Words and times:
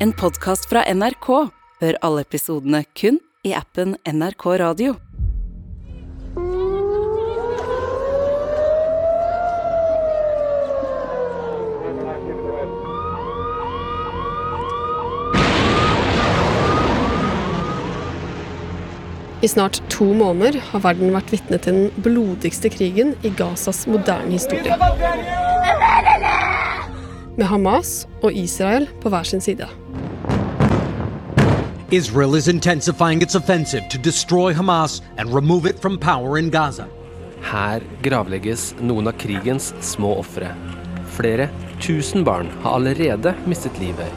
En 0.00 0.12
podkast 0.14 0.68
fra 0.70 0.84
NRK. 0.94 1.26
Hør 1.82 1.96
alle 2.06 2.22
episodene 2.22 2.84
kun 2.94 3.16
i 3.42 3.50
appen 3.58 3.96
NRK 4.06 4.44
Radio. 4.62 4.92
I 19.42 19.50
snart 19.50 19.80
to 19.90 20.06
måneder 20.14 20.60
har 20.70 20.86
verden 20.86 21.10
vært 21.18 21.34
vitne 21.34 21.58
til 21.58 21.74
den 21.74 22.06
blodigste 22.06 22.70
krigen 22.70 23.16
i 23.26 23.34
Gazas 23.34 23.82
moderne 23.90 24.30
historie. 24.38 24.78
Med 27.34 27.46
Hamas 27.50 28.06
og 28.22 28.30
Israel 28.34 28.86
på 29.02 29.10
hver 29.10 29.26
sin 29.26 29.42
side. 29.42 29.66
Israel 31.90 32.34
is 32.34 32.48
intensifying 32.48 33.22
its 33.22 33.34
offensive 33.34 33.88
to 33.88 33.96
destroy 33.96 34.52
Hamas 34.52 35.00
and 35.16 35.32
remove 35.32 35.64
it 35.64 35.80
from 35.80 35.96
power 35.96 36.36
in 36.36 36.50
Gaza. 36.50 36.86
Her 37.40 37.80
gravlegges 38.02 38.74
noen 38.76 39.08
av 39.08 39.16
krigens 39.16 39.70
små 39.80 40.10
ofre. 40.20 40.50
Flere 41.16 41.46
tusen 41.80 42.26
barn 42.28 42.50
har 42.60 42.76
allerede 42.76 43.32
mistet 43.48 43.80
livet. 43.80 44.12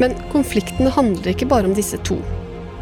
Men 0.00 0.16
konfliktene 0.32 0.94
handler 0.96 1.34
ikke 1.34 1.50
bare 1.52 1.68
om 1.68 1.76
disse 1.76 2.00
to. 2.08 2.16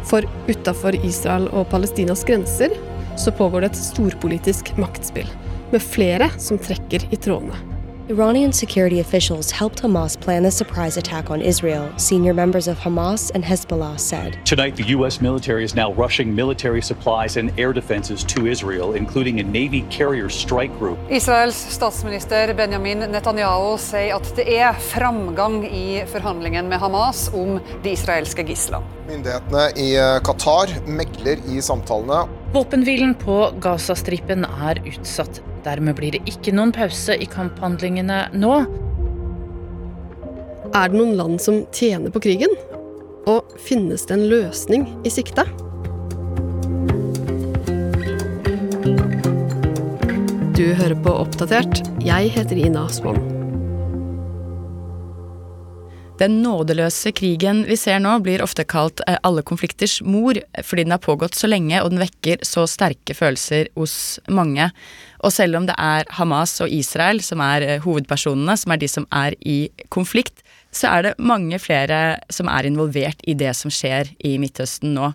For 0.07 0.23
utafor 0.47 0.95
Israel 1.03 1.49
og 1.51 1.67
Palestinas 1.75 2.23
grenser 2.23 2.79
så 3.19 3.35
pågår 3.35 3.67
det 3.67 3.73
et 3.73 3.83
storpolitisk 3.89 4.71
maktspill, 4.79 5.27
med 5.75 5.83
flere 5.83 6.31
som 6.39 6.63
trekker 6.63 7.11
i 7.11 7.19
trådene. 7.19 7.72
Iranian 8.09 8.51
security 8.51 8.99
officials 8.99 9.49
helped 9.49 9.81
Hamas 9.81 10.19
plan 10.19 10.43
the 10.43 10.51
surprise 10.51 10.97
attack 10.97 11.29
on 11.31 11.41
Israel, 11.41 11.89
senior 11.97 12.33
members 12.33 12.67
of 12.67 12.77
Hamas 12.77 13.31
and 13.33 13.45
Hezbollah 13.45 13.97
said. 13.97 14.37
Tonight, 14.45 14.75
the 14.75 14.83
U.S. 14.97 15.21
military 15.21 15.63
is 15.63 15.73
now 15.73 15.93
rushing 15.93 16.35
military 16.35 16.81
supplies 16.81 17.37
and 17.37 17.57
air 17.57 17.71
defenses 17.71 18.25
to 18.25 18.45
Israel, 18.45 18.95
including 18.95 19.39
a 19.39 19.43
Navy 19.43 19.83
carrier 19.89 20.27
strike 20.27 20.77
group. 20.77 20.97
Israels 21.09 21.55
statsminister 21.55 22.53
Benjamin 22.53 23.07
Netanyahu 23.07 23.77
sier 23.79 24.17
at 24.17 24.35
det 24.35 24.49
er 24.51 24.75
framgang 24.75 25.63
i 25.63 26.03
forhandlingen 26.11 26.67
med 26.67 26.83
Hamas 26.83 27.29
om 27.31 27.61
de 27.85 27.95
israelske 27.95 28.43
gislene. 28.43 28.83
Myndighetene 29.07 29.69
i 29.79 29.95
Qatar 30.27 30.75
megler 30.91 31.39
i 31.47 31.63
samtalene. 31.63 32.27
Våpenhvilen 32.51 33.15
på 33.15 33.39
Gazastripen 33.63 34.43
er 34.43 34.83
utsatt. 34.83 35.39
Dermed 35.63 35.95
blir 35.95 36.11
det 36.11 36.23
ikke 36.27 36.51
noen 36.55 36.73
pause 36.75 37.15
i 37.15 37.27
kamphandlingene 37.29 38.25
nå. 38.35 38.55
Er 40.73 40.89
det 40.89 40.97
noen 40.97 41.13
land 41.15 41.39
som 41.39 41.61
tjener 41.71 42.11
på 42.11 42.23
krigen? 42.25 42.51
Og 43.29 43.53
finnes 43.63 44.03
det 44.09 44.17
en 44.17 44.25
løsning 44.27 44.87
i 45.07 45.13
sikte? 45.13 45.45
Du 50.53 50.65
hører 50.79 50.97
på 51.05 51.15
Oppdatert. 51.23 51.85
Jeg 52.03 52.33
heter 52.35 52.59
Ina 52.59 52.89
Swann. 52.91 53.42
Den 56.23 56.37
nådeløse 56.39 57.11
krigen 57.11 57.65
vi 57.67 57.75
ser 57.75 57.97
nå, 57.99 58.13
blir 58.23 58.39
ofte 58.45 58.63
kalt 58.63 59.01
alle 59.27 59.41
konflikters 59.43 59.97
mor, 60.07 60.37
fordi 60.63 60.85
den 60.85 60.93
har 60.95 61.01
pågått 61.03 61.35
så 61.35 61.49
lenge 61.49 61.81
og 61.83 61.89
den 61.91 61.99
vekker 61.99 62.45
så 62.47 62.63
sterke 62.69 63.15
følelser 63.17 63.67
hos 63.75 64.21
mange. 64.31 64.69
Og 65.19 65.33
selv 65.35 65.59
om 65.59 65.65
det 65.67 65.75
er 65.75 66.07
Hamas 66.15 66.53
og 66.63 66.71
Israel 66.71 67.19
som 67.25 67.43
er 67.43 67.81
hovedpersonene, 67.83 68.55
som 68.55 68.71
er 68.71 68.79
de 68.79 68.87
som 68.87 69.07
er 69.11 69.35
i 69.43 69.57
konflikt, 69.91 70.45
så 70.71 70.93
er 70.93 71.03
det 71.03 71.17
mange 71.19 71.59
flere 71.59 71.99
som 72.31 72.47
er 72.47 72.69
involvert 72.69 73.19
i 73.27 73.35
det 73.35 73.51
som 73.59 73.73
skjer 73.73 74.13
i 74.23 74.37
Midtøsten 74.39 74.95
nå. 74.95 75.09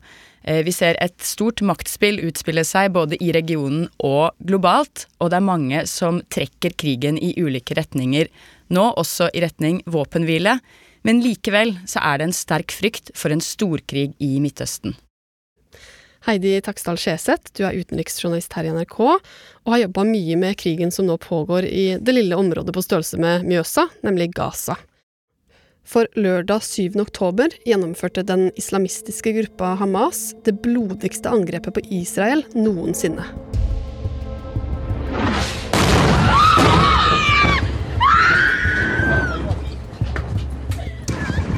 Vi 0.44 0.74
ser 0.76 0.98
et 1.00 1.16
stort 1.24 1.62
maktspill 1.64 2.20
utspille 2.28 2.66
seg 2.68 2.92
både 2.92 3.16
i 3.24 3.30
regionen 3.32 3.86
og 4.04 4.36
globalt, 4.44 5.06
og 5.24 5.32
det 5.32 5.40
er 5.40 5.48
mange 5.48 5.86
som 5.88 6.20
trekker 6.28 6.76
krigen 6.76 7.16
i 7.16 7.32
ulike 7.40 7.78
retninger, 7.80 8.28
nå 8.68 8.84
også 9.00 9.30
i 9.32 9.42
retning 9.46 9.80
våpenhvile. 9.88 10.58
Men 11.06 11.22
likevel 11.24 11.76
så 11.88 12.02
er 12.04 12.18
det 12.18 12.28
en 12.28 12.36
sterk 12.36 12.74
frykt 12.74 13.12
for 13.18 13.34
en 13.34 13.44
storkrig 13.44 14.10
i 14.22 14.32
Midtøsten. 14.42 14.96
Heidi 16.26 16.58
Taksdal 16.60 16.98
Skjeseth, 17.00 17.54
du 17.56 17.62
er 17.64 17.78
utenriksjournalist 17.78 18.52
her 18.58 18.66
i 18.66 18.72
NRK, 18.74 18.98
og 19.06 19.72
har 19.72 19.84
jobba 19.84 20.04
mye 20.08 20.36
med 20.40 20.58
krigen 20.60 20.90
som 20.92 21.06
nå 21.08 21.16
pågår 21.22 21.68
i 21.68 21.86
det 22.02 22.14
lille 22.16 22.36
området 22.36 22.74
på 22.74 22.84
størrelse 22.84 23.20
med 23.22 23.46
Mjøsa, 23.48 23.86
nemlig 24.04 24.32
Gaza. 24.36 24.76
For 25.88 26.10
lørdag 26.20 26.66
7. 26.66 26.98
oktober 27.00 27.54
gjennomførte 27.64 28.26
den 28.28 28.50
islamistiske 28.60 29.32
gruppa 29.38 29.72
Hamas 29.80 30.34
det 30.44 30.58
blodigste 30.66 31.32
angrepet 31.32 31.78
på 31.78 31.86
Israel 32.02 32.44
noensinne. 32.58 33.24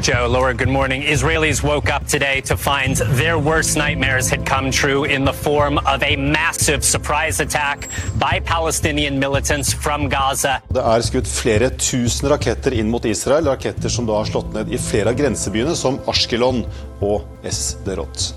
Joe, 0.00 0.26
Laura, 0.26 0.54
good 0.54 0.70
morning. 0.70 1.02
Israelis 1.02 1.62
woke 1.62 1.90
up 1.90 2.06
today 2.06 2.40
to 2.42 2.56
find 2.56 2.96
their 3.18 3.38
worst 3.38 3.76
nightmares 3.76 4.30
had 4.30 4.46
come 4.46 4.70
true 4.70 5.04
in 5.04 5.26
the 5.26 5.32
form 5.32 5.76
of 5.76 6.02
a 6.02 6.16
massive 6.16 6.82
surprise 6.82 7.38
attack 7.38 7.86
by 8.18 8.40
Palestinian 8.46 9.18
militants 9.18 9.74
from 9.74 10.08
Gaza. 10.08 10.62
Det 10.72 10.80
er 10.80 11.04
skutt 11.04 11.28
flere 11.28 11.68
tusen 11.76 12.30
raketter 12.32 12.72
inn 12.72 12.88
mot 12.88 13.04
Israel, 13.04 13.44
raketter 13.52 13.92
som 13.92 14.08
da 14.08 14.16
har 14.22 14.30
slått 14.30 14.54
ned 14.56 14.72
i 14.72 14.80
flere 14.80 15.12
av 15.12 15.20
grensebyene, 15.20 15.76
som 15.76 16.00
Ashkelon 16.08 16.64
og 17.04 17.28
Esderot. 17.44 18.32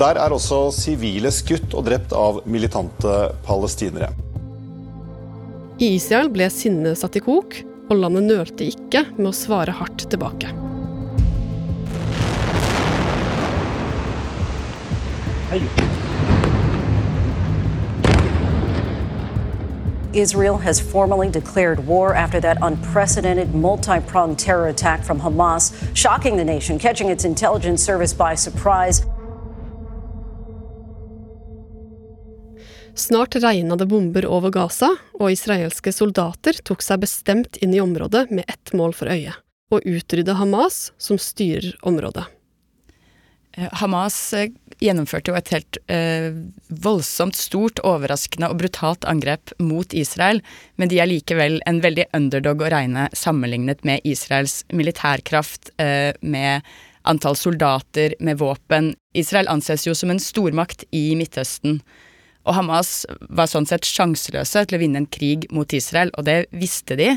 Der 0.00 0.16
er 0.16 0.32
også 0.32 0.70
sivile 0.72 1.28
skutt 1.36 1.76
og 1.76 1.84
drept 1.90 2.16
av 2.16 2.40
militante 2.48 3.34
palestinere. 3.44 4.08
I 5.76 5.98
Israel 5.98 6.32
ble 6.32 6.48
sinnet 6.48 6.96
satt 6.96 7.20
i 7.20 7.26
kok, 7.28 7.60
og 7.92 7.98
landet 8.00 8.30
nølte 8.32 8.72
ikke 8.72 9.10
med 9.18 9.34
å 9.34 9.36
svare 9.36 9.76
hardt 9.76 10.08
tilbake. 10.08 10.63
Israel 20.14 20.58
has 20.58 20.80
formally 20.80 21.28
declared 21.28 21.86
war 21.86 22.14
after 22.14 22.40
that 22.40 22.58
unprecedented 22.62 23.54
multi 23.54 24.00
pronged 24.00 24.38
terror 24.38 24.68
attack 24.68 25.04
from 25.04 25.20
Hamas, 25.20 25.72
shocking 25.94 26.36
the 26.36 26.44
nation, 26.44 26.78
catching 26.78 27.10
its 27.10 27.24
intelligence 27.24 27.82
service 27.82 28.14
by 28.14 28.34
surprise. 28.36 29.02
Snart 32.94 33.34
regna 33.34 33.76
det 33.76 33.86
bomber 33.86 34.26
over 34.26 34.50
Gaza, 34.50 34.96
og 35.18 35.32
israelske 35.32 35.90
soldater 35.92 36.60
tok 36.62 36.82
seg 36.82 37.02
bestemt 37.02 37.58
inn 37.58 37.74
i 37.74 37.82
området 37.82 38.28
med 38.30 38.46
ett 38.46 38.70
mål 38.72 38.94
for 38.94 39.10
øye 39.10 39.34
å 39.74 39.80
utrydde 39.82 40.36
Hamas, 40.38 40.92
som 40.98 41.18
styrer 41.18 41.74
området. 41.82 42.28
Hamas 43.54 44.16
gjennomførte 44.82 45.30
jo 45.30 45.36
et 45.38 45.50
helt 45.54 45.78
eh, 45.92 46.32
voldsomt 46.84 47.36
stort, 47.38 47.80
overraskende 47.86 48.48
og 48.50 48.58
brutalt 48.62 49.06
angrep 49.08 49.52
mot 49.62 49.94
Israel, 49.94 50.42
men 50.80 50.90
de 50.90 50.98
er 51.02 51.10
likevel 51.10 51.60
en 51.68 51.78
veldig 51.84 52.08
underdog 52.16 52.64
å 52.64 52.72
regne 52.74 53.06
sammenlignet 53.14 53.84
med 53.86 54.02
Israels 54.08 54.62
militærkraft, 54.74 55.70
eh, 55.78 56.10
med 56.20 56.66
antall 57.08 57.38
soldater, 57.38 58.16
med 58.18 58.40
våpen. 58.40 58.94
Israel 59.14 59.50
anses 59.52 59.86
jo 59.86 59.94
som 59.94 60.10
en 60.10 60.22
stormakt 60.22 60.86
i 60.90 61.12
Midtøsten. 61.18 61.80
Og 62.44 62.56
Hamas 62.58 63.04
var 63.30 63.48
sånn 63.48 63.68
sett 63.68 63.86
sjanseløse 63.88 64.66
til 64.66 64.78
å 64.78 64.82
vinne 64.82 65.04
en 65.04 65.10
krig 65.10 65.46
mot 65.54 65.70
Israel, 65.76 66.10
og 66.18 66.26
det 66.28 66.44
visste 66.52 66.98
de. 67.00 67.14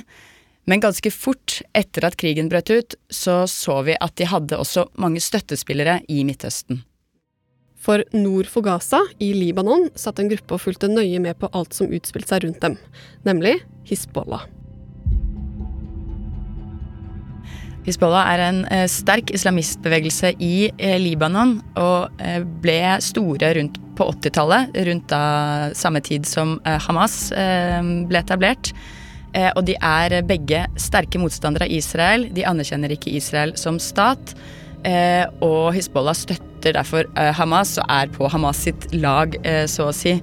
Men 0.67 0.83
ganske 0.83 1.11
fort 1.15 1.61
etter 1.77 2.03
at 2.09 2.17
krigen 2.19 2.49
brøt 2.51 2.69
ut, 2.73 2.97
så 3.07 3.45
så 3.47 3.79
vi 3.87 3.95
at 3.95 4.17
de 4.19 4.27
hadde 4.27 4.59
også 4.59 4.89
mange 4.99 5.23
støttespillere 5.23 6.01
i 6.11 6.25
Midtøsten. 6.27 6.81
For 7.79 8.03
nord 8.11 8.49
for 8.51 8.65
Gaza, 8.65 8.99
i 9.23 9.31
Libanon, 9.31 9.87
satt 9.95 10.19
en 10.19 10.27
gruppe 10.27 10.57
og 10.57 10.63
fulgte 10.65 10.89
nøye 10.91 11.21
med 11.23 11.39
på 11.39 11.47
alt 11.55 11.77
som 11.77 11.87
utspilte 11.93 12.33
seg 12.33 12.43
rundt 12.43 12.59
dem, 12.65 12.75
nemlig 13.23 13.61
Hizbollah. 13.87 14.43
Hizbollah 17.87 18.27
er 18.33 18.41
en 18.49 18.57
eh, 18.67 18.83
sterk 18.91 19.31
islamistbevegelse 19.31 20.33
i 20.43 20.67
eh, 20.75 20.97
Libanon 20.99 21.61
og 21.79 22.19
eh, 22.19 22.41
ble 22.43 22.81
store 22.99 23.53
rundt 23.55 23.79
på 23.95 24.09
80-tallet, 24.11 24.75
rundt 24.89 25.07
da 25.13 25.21
samme 25.79 26.03
tid 26.03 26.27
som 26.27 26.57
Hamas 26.85 27.31
ble 27.31 28.19
etablert. 28.19 28.69
Og 29.55 29.63
de 29.67 29.75
er 29.83 30.15
begge 30.25 30.63
sterke 30.81 31.19
motstandere 31.21 31.67
av 31.67 31.73
Israel. 31.73 32.27
De 32.33 32.45
anerkjenner 32.47 32.95
ikke 32.95 33.13
Israel 33.17 33.53
som 33.59 33.77
stat. 33.81 34.33
Og 35.45 35.73
Hizbollah 35.75 36.15
støtter 36.17 36.73
derfor 36.77 37.09
Hamas 37.37 37.75
og 37.77 37.85
er 37.91 38.09
på 38.13 38.29
Hamas 38.33 38.63
sitt 38.65 38.87
lag, 38.95 39.37
så 39.69 39.89
å 39.89 39.95
si. 39.95 40.15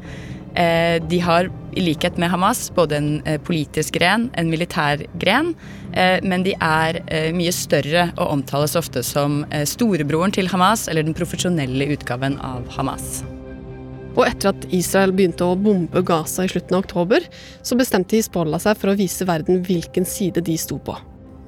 De 0.54 1.20
har 1.22 1.50
i 1.76 1.82
likhet 1.82 2.18
med 2.18 2.30
Hamas 2.30 2.68
både 2.74 2.98
en 2.98 3.10
eh, 3.26 3.40
politisk 3.42 3.98
gren, 3.98 4.28
en 4.38 4.50
militær 4.52 5.02
gren, 5.20 5.52
eh, 5.92 6.18
men 6.22 6.46
de 6.46 6.54
er 6.60 7.02
eh, 7.06 7.30
mye 7.36 7.54
større 7.54 8.08
og 8.14 8.38
omtales 8.38 8.76
ofte 8.78 9.04
som 9.06 9.42
storebroren 9.68 10.34
til 10.34 10.50
Hamas, 10.52 10.88
eller 10.88 11.06
den 11.06 11.16
profesjonelle 11.16 11.90
utgaven 11.96 12.38
av 12.42 12.68
Hamas. 12.78 13.24
Og 14.14 14.22
etter 14.28 14.52
at 14.52 14.66
Israel 14.74 15.10
begynte 15.14 15.46
å 15.46 15.56
bombe 15.58 16.02
Gaza 16.06 16.44
i 16.46 16.50
slutten 16.50 16.76
av 16.76 16.84
oktober, 16.84 17.24
så 17.66 17.74
bestemte 17.78 18.14
Hizbollah 18.14 18.62
seg 18.62 18.78
for 18.78 18.92
å 18.92 18.98
vise 18.98 19.26
verden 19.26 19.64
hvilken 19.66 20.06
side 20.06 20.44
de 20.46 20.54
sto 20.60 20.78
på. 20.78 20.94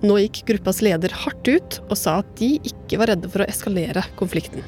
Nå 0.07 0.19
gikk 0.21 0.43
gruppas 0.51 0.83
leder 0.85 1.15
hardt 1.23 1.47
ut 1.49 1.79
og 1.87 1.95
sa 1.97 2.19
at 2.21 2.35
de 2.41 2.57
ikke 2.67 2.99
var 3.01 3.13
redde 3.13 3.31
for 3.33 3.45
å 3.45 3.49
eskalere 3.49 4.03
konflikten. 4.19 4.67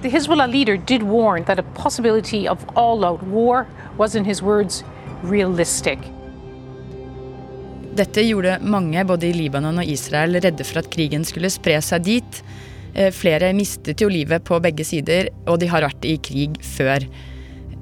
The 0.00 0.10
Hezbollah 0.10 0.46
leader 0.46 0.76
did 0.76 1.02
warn 1.02 1.44
that 1.44 1.58
a 1.58 1.62
possibility 1.74 2.46
of 2.46 2.64
all-out 2.76 3.22
war 3.24 3.66
was, 3.96 4.14
in 4.14 4.24
his 4.24 4.42
words, 4.42 4.84
realistic. 5.22 5.98
Dette 7.98 8.22
gjorde 8.22 8.58
mange, 8.62 9.02
både 9.08 9.26
i 9.26 9.34
Libanon 9.34 9.80
og 9.82 9.88
Israel, 9.90 10.38
redde 10.38 10.66
for 10.66 10.82
at 10.82 10.90
krigen 10.92 11.24
skulle 11.26 11.50
spre 11.50 11.80
seg 11.82 12.04
dit. 12.06 12.42
Eh, 12.94 13.10
flere 13.14 13.50
mistet 13.56 14.04
jo 14.04 14.10
livet 14.12 14.44
på 14.46 14.60
begge 14.62 14.86
sider, 14.86 15.32
og 15.48 15.58
de 15.62 15.70
har 15.70 15.86
vært 15.86 16.06
i 16.06 16.14
krig 16.22 16.60
før. 16.62 17.06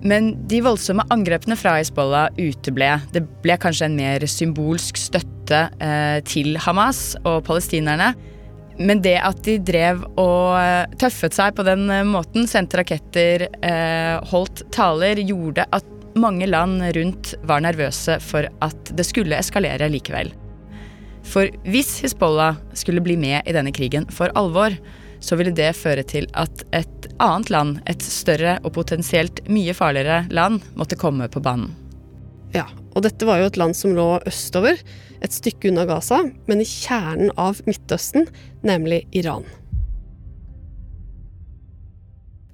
Men 0.07 0.35
de 0.49 0.63
voldsomme 0.65 1.05
angrepene 1.13 1.57
fra 1.59 1.75
Hizbollah 1.77 2.37
uteble. 2.39 2.95
Det 3.13 3.25
ble 3.45 3.59
kanskje 3.61 3.91
en 3.91 3.99
mer 3.99 4.25
symbolsk 4.31 5.01
støtte 5.01 5.67
eh, 5.85 6.21
til 6.29 6.57
Hamas 6.65 7.11
og 7.25 7.43
palestinerne. 7.49 8.15
Men 8.77 9.01
det 9.05 9.17
at 9.25 9.41
de 9.45 9.57
drev 9.65 10.05
og 10.21 10.57
eh, 10.61 10.97
tøffet 11.01 11.37
seg 11.37 11.57
på 11.57 11.65
den 11.67 11.89
måten, 12.09 12.49
sendte 12.49 12.81
raketter, 12.81 13.49
holdt 14.33 14.65
taler, 14.73 15.21
gjorde 15.25 15.69
at 15.77 15.96
mange 16.17 16.49
land 16.49 16.83
rundt 16.97 17.35
var 17.47 17.63
nervøse 17.65 18.19
for 18.25 18.49
at 18.65 18.93
det 18.97 19.07
skulle 19.07 19.39
eskalere 19.39 19.89
likevel. 19.93 20.33
For 21.27 21.51
hvis 21.67 21.97
Hizbollah 22.05 22.61
skulle 22.79 23.03
bli 23.03 23.17
med 23.19 23.47
i 23.47 23.55
denne 23.57 23.73
krigen 23.75 24.07
for 24.15 24.33
alvor, 24.39 24.77
så 25.21 25.37
ville 25.39 25.55
det 25.57 25.73
føre 25.79 26.05
til 26.07 26.29
at 26.39 26.63
et 26.77 27.09
annet 27.23 27.51
land, 27.51 27.81
et 27.91 28.03
større 28.03 28.59
og 28.63 28.75
potensielt 28.77 29.43
mye 29.51 29.75
farligere 29.75 30.27
land, 30.31 30.63
måtte 30.79 30.99
komme 31.01 31.29
på 31.33 31.43
banen. 31.43 31.73
Ja, 32.55 32.69
og 32.95 33.05
dette 33.05 33.27
var 33.29 33.41
jo 33.41 33.51
et 33.51 33.59
land 33.59 33.77
som 33.77 33.97
lå 33.97 34.07
østover, 34.29 34.79
et 35.25 35.35
stykke 35.35 35.73
unna 35.73 35.87
Gaza, 35.89 36.23
men 36.47 36.63
i 36.63 36.69
kjernen 36.69 37.33
av 37.41 37.61
Midtøsten, 37.67 38.29
nemlig 38.65 39.03
Iran. 39.17 39.45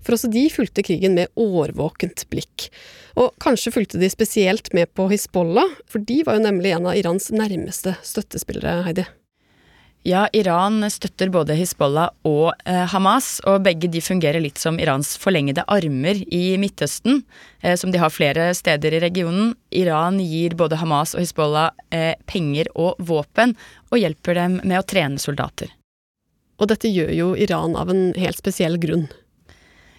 For 0.03 0.17
også 0.17 0.31
de 0.33 0.49
fulgte 0.51 0.83
krigen 0.87 1.15
med 1.19 1.31
årvåkent 1.39 2.25
blikk. 2.33 2.71
Og 3.19 3.33
kanskje 3.43 3.75
fulgte 3.75 4.01
de 4.01 4.09
spesielt 4.13 4.73
med 4.77 4.93
på 4.97 5.09
Hizbollah, 5.13 5.75
for 5.91 6.05
de 6.05 6.23
var 6.27 6.39
jo 6.39 6.47
nemlig 6.47 6.73
en 6.77 6.89
av 6.89 6.97
Irans 6.97 7.29
nærmeste 7.35 7.97
støttespillere, 8.07 8.83
Heidi. 8.87 9.09
Ja, 10.03 10.25
Iran 10.33 10.83
støtter 10.91 11.29
både 11.31 11.55
Hizbollah 11.55 12.11
og 12.27 12.49
eh, 12.67 12.87
Hamas, 12.91 13.37
og 13.47 13.63
begge 13.63 13.87
de 13.87 14.01
fungerer 14.03 14.43
litt 14.43 14.59
som 14.59 14.81
Irans 14.83 15.13
forlengede 15.21 15.63
armer 15.71 16.19
i 16.27 16.57
Midtøsten, 16.59 17.21
eh, 17.63 17.77
som 17.79 17.93
de 17.95 18.01
har 18.03 18.11
flere 18.11 18.49
steder 18.59 18.97
i 18.97 19.03
regionen. 19.05 19.53
Iran 19.71 20.19
gir 20.19 20.57
både 20.59 20.81
Hamas 20.81 21.15
og 21.15 21.23
Hizbollah 21.23 21.71
eh, 21.95 22.17
penger 22.27 22.73
og 22.75 22.99
våpen, 22.99 23.55
og 23.93 24.03
hjelper 24.03 24.41
dem 24.41 24.59
med 24.65 24.81
å 24.81 24.89
trene 24.91 25.23
soldater. 25.23 25.71
Og 26.59 26.73
dette 26.75 26.91
gjør 26.91 27.15
jo 27.15 27.31
Iran 27.39 27.79
av 27.79 27.95
en 27.95 28.09
helt 28.19 28.43
spesiell 28.43 28.83
grunn. 28.83 29.07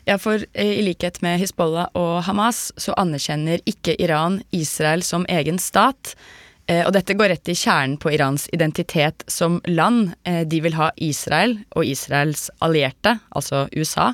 Ja, 0.05 0.17
for 0.19 0.45
eh, 0.53 0.79
i 0.79 0.83
likhet 0.83 1.21
med 1.23 1.39
Hizbollah 1.39 1.93
og 1.95 2.25
Hamas 2.27 2.73
så 2.77 2.95
anerkjenner 2.99 3.61
ikke 3.69 3.95
Iran 4.03 4.41
Israel 4.51 5.03
som 5.05 5.23
egen 5.31 5.59
stat. 5.63 6.15
Eh, 6.67 6.83
og 6.83 6.91
dette 6.95 7.15
går 7.15 7.31
rett 7.31 7.51
i 7.51 7.55
kjernen 7.55 7.95
på 8.03 8.11
Irans 8.11 8.49
identitet 8.51 9.23
som 9.31 9.61
land. 9.67 10.11
Eh, 10.27 10.43
de 10.43 10.59
vil 10.65 10.75
ha 10.75 10.89
Israel 10.99 11.55
og 11.71 11.87
Israels 11.87 12.49
allierte, 12.59 13.15
altså 13.31 13.67
USA, 13.75 14.11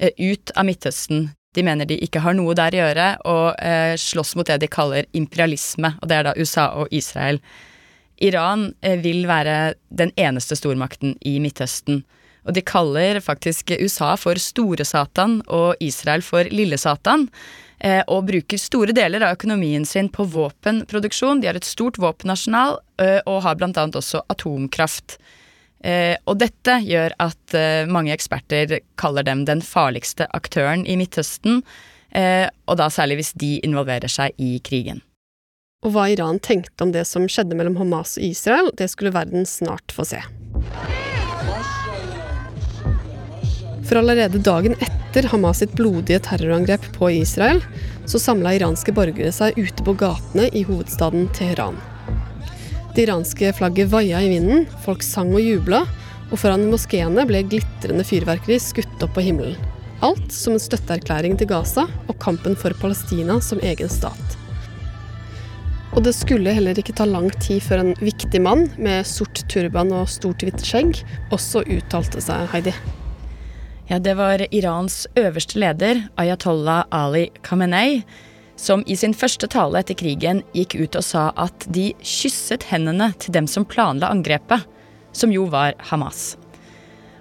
ut 0.00 0.52
av 0.56 0.64
Midtøsten. 0.64 1.26
De 1.56 1.64
mener 1.64 1.88
de 1.88 1.98
ikke 2.00 2.22
har 2.24 2.36
noe 2.36 2.54
der 2.56 2.72
å 2.72 2.78
gjøre, 2.78 3.08
og 3.28 3.98
slåss 4.00 4.30
mot 4.38 4.48
det 4.48 4.62
de 4.62 4.68
kaller 4.70 5.04
imperialisme, 5.18 5.90
og 6.00 6.08
det 6.08 6.16
er 6.16 6.24
da 6.24 6.32
USA 6.38 6.70
og 6.80 6.88
Israel. 6.94 7.36
Iran 8.16 8.70
vil 9.02 9.26
være 9.28 9.74
den 9.92 10.14
eneste 10.16 10.56
stormakten 10.56 11.18
i 11.20 11.34
Midtøsten. 11.42 12.00
Og 12.46 12.54
de 12.56 12.62
kaller 12.64 13.20
faktisk 13.24 13.72
USA 13.80 14.14
for 14.20 14.40
Store-Satan 14.40 15.40
og 15.48 15.80
Israel 15.84 16.24
for 16.24 16.48
Lille-Satan. 16.48 17.28
Eh, 17.80 18.02
og 18.12 18.26
bruker 18.28 18.60
store 18.60 18.92
deler 18.96 19.24
av 19.24 19.38
økonomien 19.38 19.86
sin 19.88 20.10
på 20.12 20.26
våpenproduksjon. 20.28 21.40
De 21.40 21.48
har 21.48 21.56
et 21.56 21.68
stort 21.68 21.96
våpennasjonal 22.00 22.76
eh, 23.00 23.20
og 23.24 23.40
har 23.46 23.56
bl.a. 23.56 23.72
også 23.72 24.20
atomkraft. 24.28 25.16
Eh, 25.80 26.12
og 26.28 26.36
dette 26.42 26.76
gjør 26.84 27.16
at 27.24 27.56
mange 27.88 28.12
eksperter 28.12 28.82
kaller 29.00 29.24
dem 29.24 29.46
den 29.48 29.64
farligste 29.64 30.28
aktøren 30.36 30.84
i 30.84 30.98
Midtøsten, 31.00 31.64
og 32.10 32.74
da 32.74 32.88
særlig 32.90 33.20
hvis 33.20 33.30
de 33.38 33.50
involverer 33.62 34.10
seg 34.10 34.34
i 34.42 34.56
krigen. 34.66 34.98
Og 35.86 35.94
hva 35.94 36.08
Iran 36.10 36.40
tenkte 36.42 36.82
om 36.84 36.90
det 36.92 37.06
som 37.06 37.28
skjedde 37.30 37.54
mellom 37.56 37.78
Hamas 37.78 38.16
og 38.18 38.26
Israel, 38.26 38.72
det 38.76 38.90
skulle 38.90 39.14
verden 39.14 39.46
snart 39.46 39.94
få 39.94 40.08
se. 40.10 40.24
For 43.90 43.98
allerede 43.98 44.38
dagen 44.38 44.76
etter 44.78 45.26
Hamas 45.32 45.58
sitt 45.58 45.72
blodige 45.74 46.20
terrorangrep 46.22 46.84
på 46.94 47.08
Israel, 47.10 47.58
så 48.06 48.20
samla 48.22 48.52
iranske 48.54 48.92
borgere 48.94 49.32
seg 49.34 49.56
ute 49.58 49.82
på 49.82 49.96
gatene 49.98 50.44
i 50.54 50.62
hovedstaden 50.68 51.24
Teheran. 51.34 51.80
Det 52.94 53.08
iranske 53.08 53.50
flagget 53.58 53.90
vaia 53.90 54.20
i 54.22 54.28
vinden, 54.30 54.68
folk 54.84 55.02
sang 55.02 55.32
og 55.34 55.42
jubla, 55.42 55.80
og 56.30 56.38
foran 56.38 56.68
moskeene 56.70 57.24
ble 57.26 57.40
glitrende 57.50 58.06
fyrverkeri 58.06 58.60
skutt 58.62 59.02
opp 59.02 59.16
på 59.18 59.26
himmelen. 59.26 59.58
Alt 60.06 60.30
som 60.30 60.54
en 60.54 60.62
støtteerklæring 60.62 61.34
til 61.40 61.50
Gaza 61.50 61.88
og 62.06 62.14
kampen 62.22 62.54
for 62.54 62.70
Palestina 62.78 63.40
som 63.42 63.58
egen 63.58 63.90
stat. 63.90 64.38
Og 65.98 66.04
det 66.06 66.14
skulle 66.14 66.54
heller 66.54 66.78
ikke 66.78 66.94
ta 66.94 67.10
lang 67.10 67.26
tid 67.42 67.58
før 67.66 67.82
en 67.82 67.92
viktig 67.98 68.38
mann 68.46 68.68
med 68.78 69.02
sort 69.02 69.42
turban 69.50 69.90
og 69.98 70.06
stort 70.14 70.46
hvitt 70.46 70.62
skjegg 70.62 71.02
også 71.34 71.66
uttalte 71.66 72.22
seg, 72.22 72.46
Heidi. 72.54 72.78
Ja, 73.90 73.98
det 73.98 74.12
var 74.14 74.38
Irans 74.54 75.06
øverste 75.18 75.58
leder, 75.58 76.04
Ayatollah 76.14 76.84
Ali 76.94 77.24
Khamenei, 77.42 78.04
som 78.54 78.84
i 78.86 78.94
sin 78.94 79.16
første 79.18 79.48
tale 79.50 79.80
etter 79.82 79.96
krigen 79.98 80.44
gikk 80.54 80.76
ut 80.78 80.98
og 81.00 81.02
sa 81.02 81.24
at 81.34 81.66
de 81.74 81.88
kysset 81.98 82.68
hendene 82.70 83.08
til 83.18 83.34
dem 83.34 83.48
som 83.50 83.66
planla 83.66 84.12
angrepet, 84.14 84.62
som 85.10 85.34
jo 85.34 85.48
var 85.50 85.74
Hamas. 85.90 86.36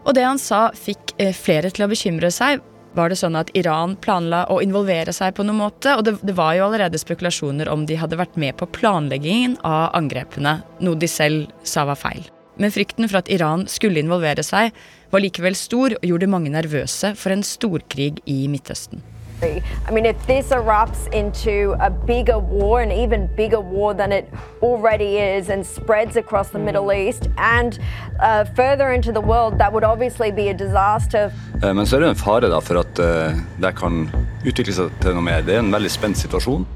Og 0.05 0.13
det 0.13 0.27
han 0.27 0.37
sa 0.37 0.67
fikk 0.77 1.15
eh, 1.17 1.33
flere 1.33 1.73
til 1.73 1.87
å 1.87 1.89
bekymre 1.89 2.29
seg. 2.29 2.61
Var 2.93 3.09
det 3.09 3.17
sånn 3.17 3.39
at 3.41 3.49
Iran 3.57 3.97
planla 3.97 4.43
å 4.53 4.61
involvere 4.61 5.09
seg 5.15 5.33
på 5.39 5.47
noen 5.49 5.63
måte? 5.63 5.97
Og 5.97 6.05
det, 6.05 6.19
det 6.21 6.37
var 6.37 6.53
jo 6.53 6.67
allerede 6.67 7.01
spekulasjoner 7.01 7.73
om 7.73 7.89
de 7.89 7.97
hadde 7.97 8.21
vært 8.21 8.37
med 8.37 8.61
på 8.61 8.69
planleggingen 8.77 9.57
av 9.65 9.89
angrepene, 9.97 10.59
noe 10.85 11.01
de 11.01 11.09
selv 11.09 11.49
sa 11.65 11.89
var 11.89 11.97
feil. 11.97 12.29
Men 12.61 12.73
frykten 12.75 13.07
for 13.07 13.23
at 13.23 13.29
Iran 13.31 13.65
skulle 13.71 14.03
involvere 14.03 14.43
seg, 14.45 14.75
var 15.11 15.23
likevel 15.23 15.55
stor 15.57 15.95
og 15.99 16.05
gjorde 16.05 16.29
mange 16.29 16.51
nervøse 16.53 17.15
for 17.17 17.33
en 17.33 17.45
storkrig 17.45 18.17
i 18.29 18.41
Midtøsten. 18.51 19.01
I 19.41 19.91
mean, 19.91 20.05
if 20.05 20.17
this 20.27 20.51
erupts 20.51 21.07
into 21.13 21.73
a 21.79 21.89
bigger 21.89 22.37
war, 22.37 22.81
an 22.81 22.91
even 22.91 23.27
bigger 23.37 23.61
war 23.61 23.93
than 23.93 24.11
it 24.11 24.27
already 24.61 25.17
is, 25.17 25.49
and 25.49 25.65
spreads 25.65 26.17
across 26.17 26.49
the 26.49 26.59
Middle 26.59 26.91
East 26.91 27.29
and 27.37 27.79
uh, 28.19 28.43
further 28.43 28.91
into 28.91 29.11
the 29.13 29.21
world, 29.21 29.57
that 29.59 29.71
would 29.71 29.83
obviously 29.83 30.31
be 30.31 30.49
a 30.49 30.53
disaster. 30.53 31.31
Eh, 31.63 31.73
men 31.73 31.85
så 31.85 31.95
er 31.95 31.99
det 31.99 32.09
en 32.09 32.15
fare 32.15 32.49
da, 32.49 32.59
for 32.59 32.81
at 32.83 32.99
uh, 32.99 33.39
det 33.61 33.75
kan 33.79 34.09
utvikle 34.45 34.75
seg 34.75 34.91
til 34.99 35.15
noe 35.15 35.23
mer. 35.23 35.41
Det 35.47 35.55
er 35.55 35.63
en 35.63 35.71
veldig 35.71 35.91
spent 35.91 36.19
situasjon. 36.19 36.67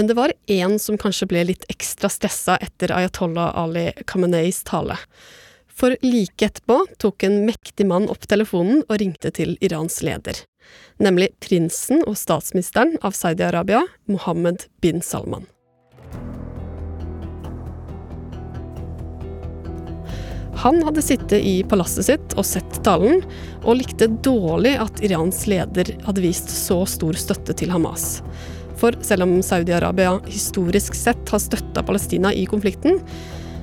Men 0.00 0.06
det 0.06 0.14
var 0.14 0.32
én 0.46 0.78
som 0.78 0.96
kanskje 0.96 1.26
ble 1.28 1.40
litt 1.44 1.64
ekstra 1.68 2.08
stressa 2.08 2.54
etter 2.64 2.88
Ayatollah 2.96 3.50
Ali 3.52 3.90
Khameneis 4.08 4.62
tale. 4.64 4.94
For 5.68 5.92
like 6.00 6.46
etterpå 6.46 6.78
tok 7.04 7.26
en 7.28 7.42
mektig 7.44 7.84
mann 7.84 8.06
opp 8.08 8.24
telefonen 8.24 8.80
og 8.86 8.96
ringte 9.02 9.28
til 9.36 9.58
Irans 9.60 9.98
leder. 10.00 10.38
Nemlig 11.04 11.34
prinsen 11.44 12.00
og 12.06 12.16
statsministeren 12.16 12.96
av 13.04 13.12
Saudi-Arabia, 13.12 13.82
Mohammed 14.08 14.64
bin 14.80 15.04
Salman. 15.04 15.44
Han 20.64 20.80
hadde 20.84 21.04
sittet 21.04 21.44
i 21.44 21.58
palasset 21.68 22.08
sitt 22.08 22.38
og 22.40 22.48
sett 22.48 22.80
talen, 22.88 23.20
og 23.66 23.82
likte 23.82 24.08
dårlig 24.24 24.78
at 24.80 25.04
Irans 25.04 25.44
leder 25.44 25.92
hadde 26.08 26.24
vist 26.24 26.48
så 26.52 26.86
stor 26.88 27.20
støtte 27.20 27.56
til 27.60 27.76
Hamas. 27.76 28.22
For 28.80 28.96
selv 29.04 29.26
om 29.26 29.38
Saudi-Arabia 29.44 30.16
historisk 30.26 30.96
sett 30.96 31.28
har 31.28 31.42
støtta 31.42 31.84
Palestina 31.84 32.32
i 32.32 32.46
konflikten, 32.48 33.00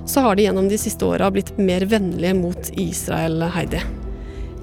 så 0.08 0.24
har 0.24 0.38
de 0.38 0.46
gjennom 0.46 0.70
de 0.70 0.78
siste 0.80 1.06
åra 1.06 1.32
blitt 1.34 1.56
mer 1.58 1.84
vennlige 1.90 2.36
mot 2.38 2.70
Israel, 2.80 3.42
Heidi. 3.56 3.82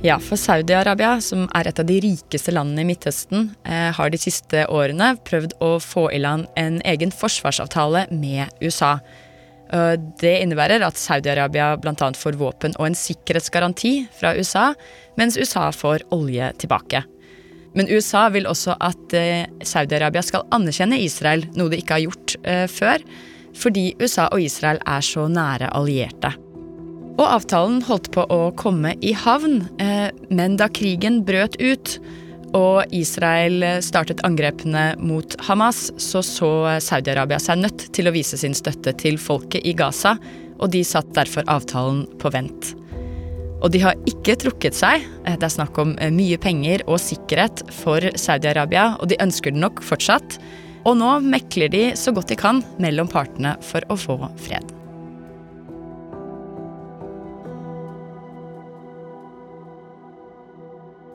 Ja, 0.04 0.18
for 0.20 0.37
Saudi-Arabia, 0.37 1.16
som 1.25 1.46
er 1.56 1.68
et 1.68 1.78
av 1.80 1.88
de 1.88 1.96
rikeste 2.04 2.52
landene 2.52 2.84
i 2.84 2.88
Midtøsten, 2.90 3.50
eh, 3.64 3.90
har 3.96 4.11
de 4.12 4.20
siste 4.20 4.66
årene 4.68 5.14
prøvd 5.25 5.56
å 5.64 5.78
få 5.80 6.11
i 6.12 6.20
land 6.20 6.46
en 6.61 6.80
egen 6.84 7.12
forsvarsavtale 7.12 8.06
med 8.12 8.52
USA. 8.61 8.99
Det 10.20 10.34
innebærer 10.44 10.84
at 10.87 10.99
Saudi-Arabia 11.00 11.73
bl.a. 11.80 12.11
får 12.14 12.37
våpen 12.38 12.76
og 12.78 12.87
en 12.87 12.94
sikkerhetsgaranti 12.94 13.94
fra 14.14 14.34
USA, 14.37 14.68
mens 15.18 15.38
USA 15.40 15.70
får 15.73 16.04
olje 16.14 16.52
tilbake. 16.62 17.02
Men 17.75 17.90
USA 17.90 18.28
vil 18.35 18.47
også 18.47 18.76
at 18.83 19.14
eh, 19.19 19.47
Saudi-Arabia 19.66 20.23
skal 20.25 20.47
anerkjenne 20.54 21.00
Israel, 21.02 21.45
noe 21.59 21.73
de 21.73 21.81
ikke 21.83 21.99
har 21.99 22.04
gjort 22.07 22.37
eh, 22.47 22.66
før, 22.71 23.02
fordi 23.59 23.93
USA 24.02 24.28
og 24.35 24.43
Israel 24.43 24.81
er 24.87 25.04
så 25.04 25.26
nære 25.31 25.71
allierte. 25.75 26.33
Og 27.14 27.25
avtalen 27.28 27.83
holdt 27.87 28.11
på 28.14 28.25
å 28.31 28.50
komme 28.59 28.95
i 29.02 29.14
havn, 29.14 29.64
eh, 29.83 30.11
men 30.31 30.59
da 30.59 30.71
krigen 30.71 31.23
brøt 31.26 31.59
ut 31.62 31.99
og 32.54 32.93
Israel 32.95 33.64
startet 33.83 34.23
angrepene 34.26 34.93
mot 35.02 35.35
Hamas, 35.43 35.88
så 35.99 36.23
så 36.23 36.50
Saudi-Arabia 36.78 37.40
seg 37.43 37.64
nødt 37.64 37.88
til 37.97 38.07
å 38.07 38.14
vise 38.14 38.38
sin 38.38 38.54
støtte 38.54 38.95
til 39.00 39.19
folket 39.19 39.66
i 39.66 39.75
Gaza, 39.75 40.14
og 40.62 40.71
de 40.71 40.85
satt 40.87 41.11
derfor 41.19 41.43
avtalen 41.50 42.04
på 42.23 42.31
vent. 42.31 42.76
Og 43.64 43.73
de 43.73 43.80
har 43.80 43.97
ikke 44.09 44.37
trukket 44.42 44.76
seg. 44.76 45.06
Eh, 45.25 45.38
det 45.40 45.49
er 45.49 45.56
snakk 45.56 45.78
om 45.80 45.97
eh, 45.97 46.12
mye 46.12 46.38
penger 46.40 46.85
og 46.85 47.00
sikkerhet 47.00 47.64
for 47.73 48.04
Saudi-Arabia, 48.21 48.92
og 49.00 49.09
de 49.11 49.21
ønsker 49.25 49.54
det 49.54 49.62
nok 49.64 49.80
fortsatt. 49.85 50.38
Og 50.85 50.99
nå 51.00 51.16
mekler 51.25 51.73
de 51.73 51.85
så 51.97 52.12
godt 52.12 52.28
de 52.28 52.37
kan 52.37 52.61
mellom 52.83 53.09
partene 53.09 53.56
for 53.64 53.85
å 53.88 53.97
få 53.97 54.18
fred. 54.37 54.75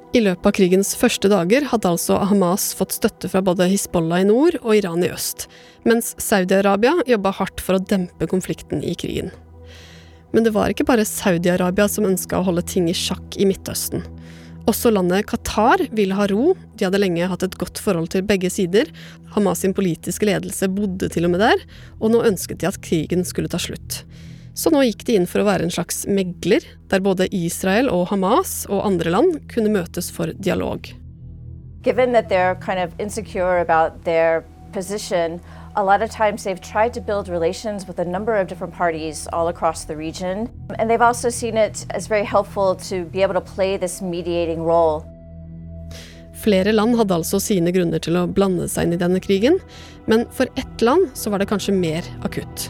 I 0.10 0.24
løpet 0.26 0.48
av 0.50 0.56
krigens 0.58 0.96
første 0.98 1.30
dager 1.30 1.68
hadde 1.70 1.92
altså 1.92 2.16
Hamas 2.32 2.72
fått 2.74 2.96
støtte 2.98 3.30
fra 3.30 3.44
både 3.46 3.68
Hizbollah 3.70 4.24
i 4.24 4.26
nord 4.26 4.58
og 4.64 4.74
Iran 4.74 5.06
i 5.06 5.12
øst, 5.14 5.46
mens 5.86 6.16
Saudi-Arabia 6.18 6.96
jobba 7.06 7.36
hardt 7.38 7.62
for 7.62 7.78
å 7.78 7.84
dempe 7.94 8.26
konflikten 8.32 8.82
i 8.82 8.96
krigen. 8.98 9.30
Men 10.32 10.46
det 10.46 10.54
var 10.54 10.70
ikke 10.70 10.86
bare 10.88 11.08
Saudi-Arabia 11.08 11.88
som 11.90 12.08
ønska 12.10 12.40
å 12.40 12.46
holde 12.50 12.66
ting 12.70 12.90
i 12.90 12.96
sjakk 12.98 13.38
i 13.40 13.48
Midtøsten. 13.50 14.06
Også 14.70 14.92
landet 14.94 15.26
Qatar 15.30 15.82
ville 15.96 16.14
ha 16.14 16.28
ro, 16.30 16.54
de 16.78 16.86
hadde 16.86 17.00
lenge 17.02 17.28
hatt 17.32 17.44
et 17.46 17.56
godt 17.58 17.80
forhold 17.82 18.12
til 18.14 18.26
begge 18.28 18.52
sider, 18.54 18.92
Hamas 19.34 19.64
sin 19.64 19.74
politiske 19.74 20.28
ledelse 20.30 20.70
bodde 20.70 21.10
til 21.10 21.26
og 21.26 21.34
med 21.34 21.42
der, 21.42 21.64
og 21.98 22.14
nå 22.14 22.22
ønsket 22.28 22.62
de 22.62 22.70
at 22.70 22.78
krigen 22.86 23.26
skulle 23.26 23.50
ta 23.50 23.58
slutt. 23.62 24.04
Så 24.54 24.70
nå 24.74 24.84
gikk 24.84 25.06
de 25.08 25.16
inn 25.16 25.28
for 25.30 25.42
å 25.42 25.48
være 25.48 25.66
en 25.66 25.74
slags 25.74 26.04
megler, 26.10 26.66
der 26.92 27.02
både 27.02 27.30
Israel 27.34 27.90
og 27.94 28.10
Hamas 28.12 28.66
og 28.70 28.84
andre 28.86 29.14
land 29.16 29.40
kunne 29.50 29.72
møtes 29.74 30.12
for 30.14 30.36
dialog. 30.38 30.92
Given 31.82 32.12
that 32.14 32.30
they're 32.30 32.60
kind 32.60 32.78
of 32.78 32.92
insecure 33.00 33.62
about 33.62 34.04
their 34.04 34.44
position, 34.74 35.40
a 35.80 35.84
lot 35.84 36.02
of 36.02 36.10
times 36.12 36.44
they've 36.44 36.60
tried 36.60 36.94
to 36.94 37.00
build 37.00 37.30
relations 37.30 37.88
with 37.88 38.00
a 38.00 38.06
number 38.06 38.36
of 38.36 38.48
different 38.48 38.74
parties 38.74 39.28
all 39.32 39.48
across 39.48 39.86
the 39.86 39.96
region. 39.96 40.50
And 40.78 40.90
they've 40.90 41.02
also 41.02 41.30
seen 41.30 41.56
it 41.56 41.86
as 41.92 42.08
very 42.08 42.26
helpful 42.26 42.76
to 42.90 43.06
be 43.06 43.22
able 43.22 43.34
to 43.36 43.42
play 43.42 43.78
this 43.78 44.02
mediating 44.02 44.62
role. 44.64 45.06
Flere 46.34 46.72
land 46.72 46.98
hadde 46.98 47.16
altså 47.16 47.40
sine 47.40 47.72
grunner 47.72 48.00
til 48.00 48.16
å 48.20 48.28
blande 48.28 48.68
seg 48.72 48.88
inn 48.88 48.96
i 48.96 49.00
denne 49.00 49.20
krigen, 49.24 49.60
men 50.08 50.26
for 50.36 50.52
ett 50.60 50.84
land 50.84 51.12
så 51.16 51.32
var 51.32 51.40
det 51.40 51.50
kanskje 51.52 51.76
mer 51.76 52.04
akutt. 52.28 52.70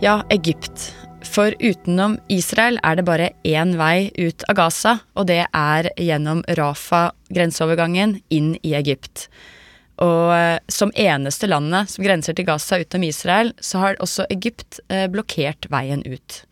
Ja, 0.00 0.22
Egypt. 0.28 0.92
For 1.26 1.52
utenom 1.60 2.16
Israel 2.32 2.78
er 2.86 2.96
det 2.96 3.04
bare 3.06 3.28
én 3.44 3.74
vei 3.76 4.08
ut 4.16 4.44
av 4.48 4.56
Gaza, 4.56 4.96
og 5.18 5.28
det 5.28 5.42
er 5.44 5.90
gjennom 6.00 6.42
Rafa, 6.58 7.10
grenseovergangen, 7.28 8.20
inn 8.32 8.54
i 8.62 8.72
Egypt. 8.78 9.26
Og 10.02 10.32
eh, 10.36 10.58
som 10.68 10.92
eneste 10.92 11.48
landet 11.48 11.92
som 11.92 12.04
grenser 12.04 12.36
til 12.36 12.46
Gaza 12.48 12.80
utenom 12.80 13.08
Israel, 13.08 13.52
så 13.60 13.82
har 13.82 14.00
også 14.04 14.28
Egypt 14.32 14.80
eh, 14.88 15.06
blokkert 15.12 15.68
veien 15.72 16.04
ut. 16.06 16.42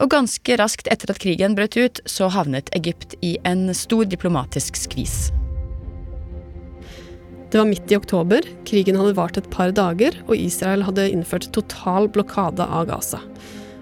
Og 0.00 0.08
ganske 0.12 0.56
raskt 0.56 0.88
etter 0.88 1.12
at 1.12 1.20
krigen 1.20 1.56
brøt 1.56 1.76
ut, 1.76 2.00
så 2.08 2.30
havnet 2.32 2.72
Egypt 2.76 3.18
i 3.24 3.36
en 3.44 3.68
stor 3.76 4.08
diplomatisk 4.08 4.80
skvis. 4.80 5.28
Det 7.50 7.58
var 7.58 7.66
midt 7.66 7.90
i 7.90 7.98
oktober, 7.98 8.46
krigen 8.64 8.96
hadde 8.96 9.16
vart 9.18 9.36
et 9.36 9.48
par 9.50 9.72
dager, 9.74 10.14
og 10.28 10.36
Israel 10.38 10.84
hadde 10.86 11.08
innført 11.10 11.50
total 11.52 12.06
blokade 12.08 12.64
av 12.64 12.86
Gaza. 12.88 13.20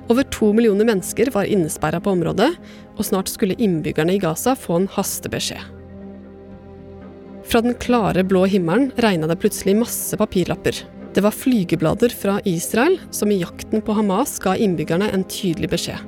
Over 0.09 0.25
to 0.33 0.53
millioner 0.57 0.89
mennesker 0.89 1.29
var 1.35 1.45
innesperra 1.45 2.01
på 2.01 2.15
området, 2.17 2.55
og 2.97 3.05
snart 3.05 3.29
skulle 3.29 3.59
innbyggerne 3.61 4.15
i 4.17 4.21
Gaza 4.23 4.55
få 4.57 4.79
en 4.81 4.89
hastebeskjed. 4.95 5.75
Fra 7.49 7.61
den 7.65 7.77
klare, 7.81 8.25
blå 8.29 8.47
himmelen 8.49 8.91
regna 9.01 9.29
det 9.29 9.39
plutselig 9.41 9.77
masse 9.77 10.17
papirlapper. 10.21 10.81
Det 11.17 11.25
var 11.25 11.33
flygeblader 11.33 12.13
fra 12.13 12.39
Israel 12.49 12.99
som 13.11 13.33
i 13.33 13.39
jakten 13.41 13.85
på 13.85 13.97
Hamas 13.97 14.37
ga 14.45 14.57
innbyggerne 14.57 15.09
en 15.13 15.25
tydelig 15.29 15.71
beskjed. 15.73 16.01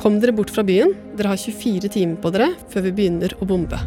Kom 0.00 0.20
dere 0.22 0.32
bort 0.36 0.52
fra 0.54 0.64
byen, 0.64 0.94
dere 1.18 1.32
har 1.32 1.40
24 1.40 1.90
timer 1.92 2.20
på 2.22 2.32
dere 2.32 2.52
før 2.72 2.86
vi 2.86 2.94
begynner 3.00 3.34
å 3.40 3.48
bombe. 3.48 3.80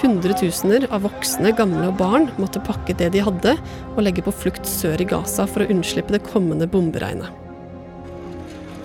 Hundretusener 0.00 0.86
av 0.88 1.04
voksne, 1.04 1.52
gamle 1.52 1.90
og 1.90 1.98
barn 2.00 2.30
måtte 2.40 2.62
pakke 2.64 2.94
det 2.96 3.10
de 3.12 3.20
hadde, 3.24 3.52
og 3.96 4.00
legge 4.06 4.24
på 4.24 4.32
flukt 4.32 4.68
sør 4.68 5.02
i 5.02 5.06
Gaza 5.08 5.44
for 5.50 5.64
å 5.64 5.68
unnslippe 5.74 6.14
det 6.14 6.22
kommende 6.24 6.68
bomberegnet. 6.70 7.28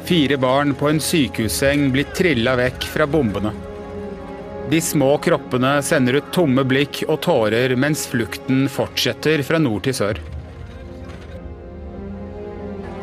Fire 0.06 0.38
barn 0.38 0.76
på 0.78 0.90
en 0.92 1.00
sykehusseng 1.02 1.88
blir 1.94 2.12
trilla 2.14 2.54
vekk 2.60 2.84
fra 2.92 3.08
bombene. 3.10 3.54
De 4.70 4.82
små 4.82 5.16
kroppene 5.22 5.78
sender 5.86 6.20
ut 6.20 6.32
tomme 6.34 6.66
blikk 6.68 7.04
og 7.08 7.22
tårer 7.26 7.74
mens 7.80 8.06
flukten 8.12 8.66
fortsetter 8.70 9.42
fra 9.46 9.62
nord 9.62 9.86
til 9.88 9.96
sør. 9.98 10.20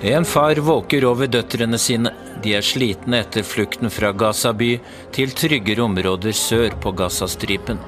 En 0.03 0.27
far 0.27 0.59
våker 0.59 1.07
over 1.07 1.31
døtrene 1.31 1.79
sine. 1.79 2.11
De 2.43 2.57
er 2.59 2.67
slitne 2.67 3.21
etter 3.23 3.47
flukten 3.47 3.91
fra 3.91 4.11
Gaza 4.13 4.51
by 4.53 4.75
til 5.15 5.35
tryggere 5.39 5.87
områder 5.87 6.35
sør 6.35 6.75
på 6.83 6.91
Gazastripen. 6.99 7.79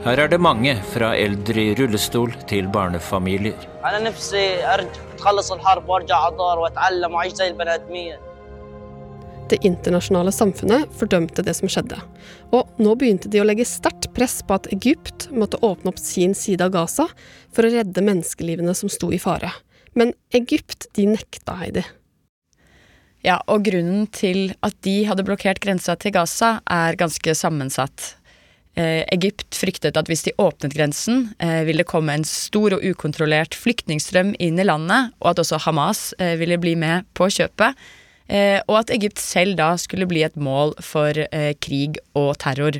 Her 0.00 0.16
er 0.16 0.30
det 0.32 0.38
mange, 0.40 0.72
fra 0.94 1.10
eldre 1.12 1.60
i 1.60 1.72
rullestol 1.76 2.30
til 2.48 2.70
barnefamilier. 2.72 3.66
Det 9.50 9.58
internasjonale 9.66 10.32
samfunnet 10.32 10.94
fordømte 10.96 11.44
det 11.44 11.52
som 11.58 11.68
skjedde, 11.68 11.98
og 12.56 12.80
nå 12.80 12.94
begynte 12.96 13.28
de 13.28 13.42
å 13.42 13.44
legge 13.44 13.66
sterkt 13.68 14.08
press 14.16 14.38
på 14.40 14.56
at 14.56 14.70
Egypt 14.72 15.26
måtte 15.36 15.60
åpne 15.60 15.92
opp 15.92 16.00
sin 16.00 16.32
side 16.32 16.64
av 16.64 16.72
Gaza 16.78 17.10
for 17.52 17.68
å 17.68 17.72
redde 17.74 18.04
menneskelivene 18.06 18.72
som 18.78 18.88
sto 18.88 19.10
i 19.12 19.20
fare. 19.20 19.52
Men 19.92 20.14
Egypt, 20.32 20.88
de 20.96 21.10
nekta 21.12 21.58
Heidi. 21.60 21.84
Ja, 23.20 23.36
og 23.52 23.66
grunnen 23.68 24.06
til 24.16 24.54
at 24.64 24.78
de 24.86 25.02
hadde 25.04 25.26
blokkert 25.28 25.60
grensa 25.60 25.92
til 26.00 26.16
Gaza, 26.16 26.54
er 26.64 26.96
ganske 26.96 27.36
sammensatt. 27.36 28.14
Eh, 28.78 29.02
Egypt 29.12 29.56
fryktet 29.58 29.98
at 29.98 30.08
hvis 30.08 30.22
de 30.26 30.34
åpnet 30.38 30.74
grensen, 30.76 31.32
eh, 31.42 31.64
ville 31.66 31.82
det 31.82 31.90
komme 31.90 32.14
en 32.14 32.24
stor 32.24 32.76
og 32.76 32.84
ukontrollert 32.86 33.56
flyktningstrøm 33.58 34.34
inn 34.38 34.60
i 34.60 34.66
landet, 34.66 35.10
og 35.20 35.32
at 35.32 35.42
også 35.42 35.58
Hamas 35.66 36.12
eh, 36.18 36.36
ville 36.38 36.60
bli 36.60 36.76
med 36.78 37.08
på 37.14 37.30
kjøpet. 37.30 37.78
Og 38.30 38.76
at 38.78 38.92
Egypt 38.94 39.18
selv 39.18 39.56
da 39.58 39.72
skulle 39.74 40.06
bli 40.06 40.20
et 40.22 40.36
mål 40.38 40.76
for 40.86 41.18
krig 41.58 41.96
og 42.14 42.28
terror. 42.38 42.76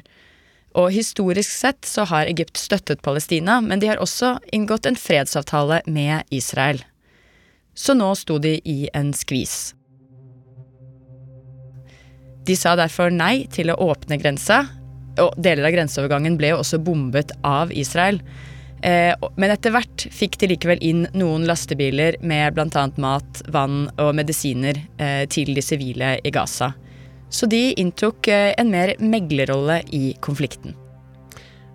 Og 0.78 0.92
historisk 0.94 1.50
sett 1.50 1.82
så 1.82 2.04
har 2.06 2.30
Egypt 2.30 2.54
støttet 2.54 3.02
Palestina, 3.02 3.56
men 3.58 3.82
de 3.82 3.88
har 3.90 3.98
også 3.98 4.36
inngått 4.54 4.86
en 4.86 4.94
fredsavtale 4.94 5.80
med 5.90 6.22
Israel 6.30 6.84
så 7.80 7.94
nå 7.94 8.12
sto 8.18 8.38
de 8.38 8.58
i 8.68 8.88
en 8.94 9.12
skvis. 9.16 9.72
De 12.46 12.56
sa 12.56 12.74
derfor 12.78 13.12
nei 13.14 13.46
til 13.52 13.70
å 13.72 13.78
åpne 13.90 14.18
grensa, 14.20 14.64
og 15.22 15.36
deler 15.40 15.68
av 15.68 15.74
grenseovergangen 15.74 16.38
ble 16.40 16.54
jo 16.54 16.60
også 16.62 16.80
bombet 16.82 17.34
av 17.46 17.72
Israel. 17.72 18.20
Eh, 18.82 19.12
men 19.36 19.52
etter 19.52 19.74
hvert 19.74 20.06
fikk 20.14 20.38
de 20.40 20.50
likevel 20.54 20.80
inn 20.84 21.04
noen 21.12 21.44
lastebiler 21.48 22.16
med 22.24 22.56
bl.a. 22.56 22.86
mat, 23.02 23.42
vann 23.52 23.82
og 24.00 24.14
medisiner 24.16 24.78
eh, 24.96 25.26
til 25.28 25.52
de 25.56 25.64
sivile 25.64 26.16
i 26.24 26.32
Gaza. 26.32 26.72
Så 27.30 27.46
de 27.50 27.70
inntok 27.78 28.30
eh, 28.32 28.54
en 28.58 28.72
mer 28.72 28.94
meglerrolle 28.98 29.82
i 29.94 30.14
konflikten. 30.24 30.74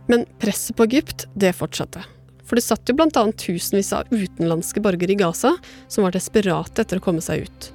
Men 0.10 0.25
presset 0.42 0.75
på 0.78 0.90
Egypt, 0.90 1.28
det 1.34 1.56
fortsatte. 1.58 2.04
For 2.46 2.58
det 2.58 2.66
satt 2.66 2.90
jo 2.90 2.98
bl.a. 2.98 3.24
tusenvis 3.38 3.94
av 3.98 4.12
utenlandske 4.14 4.82
borgere 4.86 5.16
i 5.16 5.22
Gaza 5.22 5.56
som 5.88 6.06
var 6.06 6.14
desperate 6.14 6.84
etter 6.84 7.02
å 7.02 7.06
komme 7.06 7.24
seg 7.25 7.48
ut. 7.48 7.72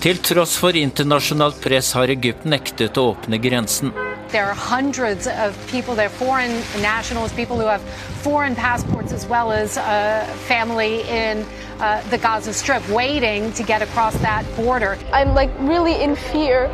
Til 0.00 0.18
tross 0.20 0.58
for 0.60 0.76
internasjonalt 0.76 1.56
press 1.64 1.94
har 1.96 2.10
Egypt 2.12 2.44
nektet 2.44 2.98
å 3.00 3.14
åpne 3.14 3.38
grensen. 3.40 3.94
There 4.28 4.44
are 4.44 4.54
hundreds 4.54 5.26
of 5.26 5.56
people 5.70 5.94
there, 5.94 6.10
foreign 6.10 6.52
nationals, 6.82 7.32
people 7.32 7.56
who 7.56 7.66
have 7.66 7.80
foreign 8.20 8.54
passports, 8.54 9.12
as 9.12 9.26
well 9.26 9.52
as 9.52 9.78
uh, 9.78 10.26
family 10.46 11.00
in 11.08 11.46
uh, 11.80 12.02
the 12.10 12.18
Gaza 12.18 12.52
Strip 12.52 12.86
waiting 12.90 13.52
to 13.52 13.62
get 13.62 13.80
across 13.82 14.14
that 14.18 14.44
border. 14.56 14.98
I'm 15.12 15.34
like 15.34 15.50
really 15.60 16.02
in 16.02 16.14
fear. 16.14 16.68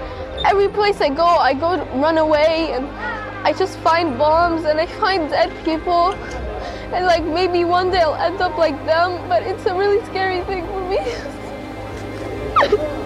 Every 0.44 0.68
place 0.68 1.00
I 1.00 1.10
go, 1.10 1.26
I 1.26 1.54
go 1.54 1.78
run 2.00 2.18
away 2.18 2.72
and 2.72 2.86
I 3.46 3.52
just 3.52 3.78
find 3.78 4.18
bombs 4.18 4.64
and 4.64 4.80
I 4.80 4.86
find 4.86 5.30
dead 5.30 5.52
people. 5.64 6.14
And 6.92 7.06
like 7.06 7.22
maybe 7.22 7.64
one 7.64 7.92
day 7.92 8.00
I'll 8.00 8.16
end 8.16 8.40
up 8.40 8.58
like 8.58 8.76
them, 8.84 9.28
but 9.28 9.44
it's 9.44 9.64
a 9.66 9.74
really 9.74 10.04
scary 10.06 10.42
thing 10.42 10.66
for 10.66 10.82
me. 10.90 10.98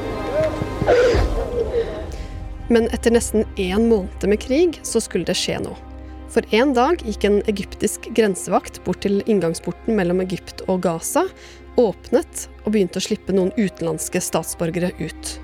Men 2.69 2.89
etter 2.91 3.15
nesten 3.15 3.45
én 3.57 3.87
måned 3.89 4.27
med 4.27 4.41
krig, 4.43 4.81
så 4.83 5.01
skulle 5.01 5.29
det 5.29 5.39
skje 5.39 5.61
noe. 5.63 5.79
For 6.35 6.43
en 6.59 6.75
dag 6.75 7.01
gikk 7.07 7.25
en 7.25 7.39
egyptisk 7.47 8.09
grensevakt 8.17 8.83
bort 8.85 9.05
til 9.07 9.23
inngangsporten 9.31 9.95
mellom 9.97 10.21
Egypt 10.25 10.65
og 10.67 10.83
Gaza, 10.85 11.23
åpnet 11.79 12.49
og 12.65 12.73
begynte 12.75 12.99
å 12.99 13.07
slippe 13.07 13.37
noen 13.37 13.55
utenlandske 13.55 14.21
statsborgere 14.21 14.91
ut. 14.99 15.37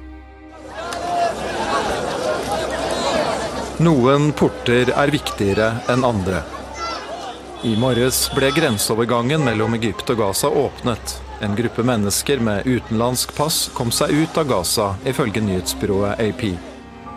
Noen 3.83 4.29
porter 4.37 4.91
er 4.91 5.15
viktigere 5.15 5.71
enn 5.91 6.05
andre. 6.07 6.43
I 7.67 7.77
morges 7.79 8.27
ble 8.35 8.51
grenseovergangen 8.55 9.43
mellom 9.47 9.79
Egypt 9.79 10.11
og 10.13 10.19
Gaza 10.19 10.51
åpnet. 10.51 11.22
En 11.43 11.57
gruppe 11.57 11.83
mennesker 11.83 12.39
med 12.39 12.67
utenlandsk 12.67 13.33
pass 13.35 13.65
kom 13.75 13.89
seg 13.91 14.13
ut 14.15 14.37
av 14.39 14.47
Gaza, 14.47 14.93
ifølge 15.05 15.41
nyhetsbyrået 15.43 16.21
AP. 16.23 16.45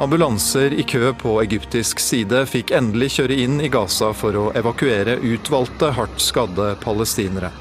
Ambulanser 0.02 0.74
i 0.74 0.84
kø 0.84 1.12
på 1.14 1.36
egyptisk 1.44 2.02
side 2.02 2.42
fikk 2.50 2.74
endelig 2.74 3.12
kjøre 3.20 3.38
inn 3.44 3.60
i 3.62 3.70
Gaza 3.70 4.10
for 4.18 4.34
å 4.34 4.48
evakuere 4.58 5.20
utvalgte, 5.22 5.92
hardt 5.94 6.18
skadde 6.26 6.72
palestinere. 6.82 7.52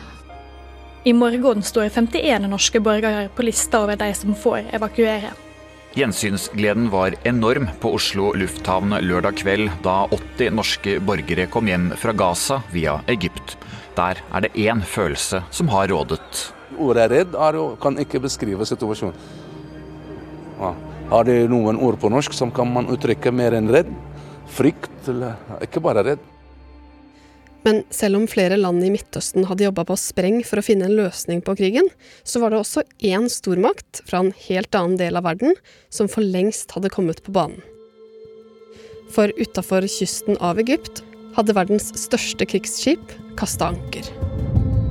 I 1.05 1.13
morgen 1.13 1.61
står 1.61 1.91
51 1.93 2.49
norske 2.49 2.81
borgere 2.81 3.29
på 3.37 3.45
lista 3.45 3.83
over 3.85 4.01
de 4.01 4.09
som 4.17 4.33
får 4.33 4.73
evakuere. 4.73 5.35
Gjensynsgleden 5.95 6.89
var 6.91 7.15
enorm 7.29 7.69
på 7.85 7.93
Oslo 8.01 8.33
lufthavn 8.41 8.97
lørdag 9.05 9.37
kveld 9.45 9.69
da 9.85 10.07
80 10.09 10.57
norske 10.57 10.97
borgere 11.05 11.45
kom 11.53 11.69
hjem 11.69 11.93
fra 12.01 12.17
Gaza 12.17 12.63
via 12.73 12.97
Egypt. 13.13 13.59
Der 13.95 14.19
er 14.19 14.43
det 14.43 14.55
én 14.59 14.83
følelse 14.83 15.45
som 15.55 15.71
har 15.71 15.89
rådet. 15.89 16.53
Ordet 16.79 17.11
redd 17.13 17.37
er, 17.39 17.59
kan 17.81 17.99
ikke 18.03 18.23
beskrive 18.25 18.67
situasjonen. 18.67 19.17
Ja. 20.59 20.75
Har 21.11 21.27
det 21.29 21.37
noen 21.53 21.77
ord 21.85 21.99
på 22.01 22.09
norsk 22.11 22.33
som 22.35 22.51
kan 22.55 22.71
man 22.73 22.89
uttrykke 22.91 23.31
mer 23.35 23.55
enn 23.55 23.69
redd? 23.71 23.91
Frykt, 24.51 24.95
eller 25.11 25.37
ikke 25.63 25.83
bare 25.85 26.03
redd. 26.07 26.23
Men 27.65 27.81
selv 27.95 28.19
om 28.19 28.27
flere 28.29 28.59
land 28.61 28.83
i 28.85 28.91
Midtøsten 28.93 29.47
hadde 29.49 29.65
jobba 29.65 29.87
på 29.89 29.97
spreng 30.01 30.43
for 30.45 30.61
å 30.61 30.65
finne 30.65 30.89
en 30.89 30.97
løsning 30.99 31.41
på 31.45 31.55
krigen, 31.57 31.87
så 32.25 32.43
var 32.43 32.53
det 32.53 32.61
også 32.61 32.85
én 33.05 33.31
stormakt 33.33 34.03
fra 34.09 34.21
en 34.21 34.35
helt 34.49 34.77
annen 34.77 34.99
del 35.01 35.17
av 35.17 35.25
verden 35.29 35.57
som 35.89 36.11
for 36.13 36.25
lengst 36.25 36.75
hadde 36.77 36.93
kommet 36.93 37.23
på 37.25 37.33
banen. 37.37 37.63
For 39.15 39.33
utafor 39.39 39.87
kysten 39.89 40.37
av 40.45 40.61
Egypt 40.61 41.05
hadde 41.37 41.55
verdens 41.57 41.93
største 41.99 42.47
krigsskip 42.47 43.13
kasta 43.39 43.73
anker. 43.75 44.09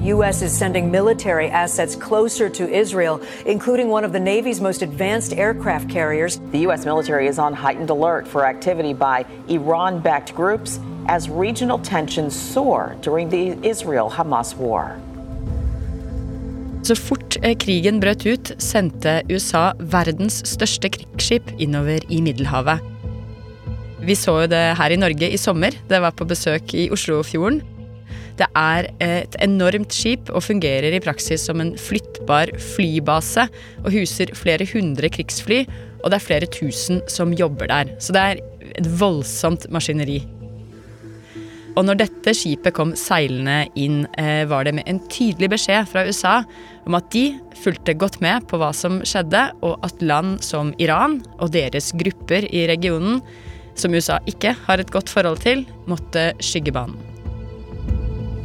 U.S. 0.03 0.41
is 0.41 0.51
sending 0.51 0.91
military 0.91 1.47
assets 1.47 1.95
closer 1.95 2.49
to 2.49 2.67
Israel, 2.67 3.21
including 3.45 3.87
one 3.87 4.03
of 4.03 4.11
the 4.11 4.19
Navy's 4.19 4.59
most 4.59 4.81
advanced 4.81 5.31
aircraft 5.31 5.89
carriers. 5.89 6.41
The 6.51 6.59
U.S. 6.67 6.83
military 6.83 7.27
is 7.27 7.39
on 7.39 7.53
heightened 7.53 7.89
alert 7.89 8.27
for 8.27 8.45
activity 8.45 8.93
by 8.93 9.25
Iran 9.47 10.01
backed 10.01 10.35
groups 10.35 10.79
as 11.07 11.29
regional 11.29 11.79
tensions 11.79 12.35
soar 12.35 12.97
during 13.01 13.29
the 13.29 13.57
Israel 13.63 14.09
Hamas 14.09 14.57
war. 14.57 14.99
Så 16.83 16.95
fort 16.95 17.37
eh, 17.39 17.55
krigen 17.55 18.01
brøt 18.03 18.25
ut, 18.27 18.51
sendte 18.59 19.21
USA 19.31 19.71
verdens 19.79 20.41
største 20.43 20.89
krigsskip 20.91 21.53
innover 21.55 22.03
i 22.11 22.19
Middelhavet. 22.21 22.92
Vi 24.03 24.15
så 24.19 24.33
jo 24.43 24.49
det 24.51 24.63
her 24.75 24.91
i 24.91 24.99
Norge 24.99 25.29
i 25.31 25.39
sommer. 25.39 25.71
Det 25.87 25.99
var 26.03 26.11
på 26.11 26.27
besøk 26.27 26.73
i 26.75 26.89
Oslofjorden. 26.91 27.61
Det 28.35 28.49
er 28.57 28.89
et 28.99 29.37
enormt 29.45 29.93
skip 29.95 30.27
og 30.33 30.43
fungerer 30.43 30.91
i 30.91 31.01
praksis 31.03 31.45
som 31.47 31.61
en 31.63 31.71
flyttbar 31.79 32.51
flybase 32.73 33.45
og 33.83 33.91
huser 33.93 34.33
flere 34.35 34.67
hundre 34.67 35.07
krigsfly, 35.13 35.61
og 36.01 36.11
det 36.11 36.17
er 36.17 36.25
flere 36.25 36.49
tusen 36.51 36.99
som 37.07 37.31
jobber 37.37 37.69
der. 37.71 37.93
Så 38.03 38.15
det 38.15 38.23
er 38.23 38.41
et 38.73 38.89
voldsomt 38.99 39.69
maskineri. 39.71 40.19
Og 41.77 41.87
når 41.87 42.03
dette 42.03 42.35
skipet 42.35 42.75
kom 42.75 42.91
seilende 42.99 43.69
inn, 43.79 44.03
eh, 44.19 44.43
var 44.49 44.65
det 44.67 44.75
med 44.75 44.89
en 44.89 44.99
tydelig 45.07 45.49
beskjed 45.55 45.87
fra 45.89 46.03
USA 46.05 46.35
om 46.85 46.99
at 46.99 47.07
de 47.15 47.39
fulgte 47.63 47.95
godt 47.97 48.19
med 48.21 48.45
på 48.51 48.59
hva 48.61 48.73
som 48.75 48.99
skjedde, 49.01 49.47
og 49.63 49.79
at 49.81 50.03
land 50.03 50.43
som 50.43 50.73
Iran 50.77 51.21
og 51.39 51.53
deres 51.55 51.93
grupper 51.97 52.45
i 52.51 52.67
regionen, 52.67 53.23
som 53.75 53.93
USA 53.93 54.19
ikke 54.27 54.53
har 54.67 54.77
et 54.79 54.91
godt 54.91 55.09
forhold 55.09 55.41
til, 55.43 55.65
måtte 55.87 56.31
skygge 56.39 56.71
banen. 56.71 56.99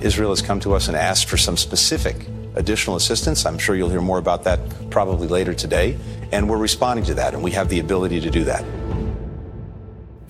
Israel 0.02 0.30
has 0.30 0.42
come 0.42 0.60
to 0.60 0.74
us 0.74 0.88
and 0.88 0.96
asked 0.96 1.28
for 1.28 1.36
some 1.36 1.56
specific 1.56 2.16
additional 2.56 2.96
assistance. 2.96 3.44
I'm 3.44 3.58
sure 3.58 3.74
you'll 3.76 3.90
hear 3.90 4.00
more 4.00 4.18
about 4.18 4.44
that 4.44 4.60
probably 4.90 5.28
later 5.28 5.54
today. 5.54 5.96
And 6.32 6.48
we're 6.48 6.62
responding 6.62 7.04
to 7.06 7.14
that, 7.14 7.34
and 7.34 7.42
we 7.42 7.50
have 7.50 7.68
the 7.68 7.80
ability 7.80 8.20
to 8.20 8.30
do 8.30 8.44
that. 8.44 8.64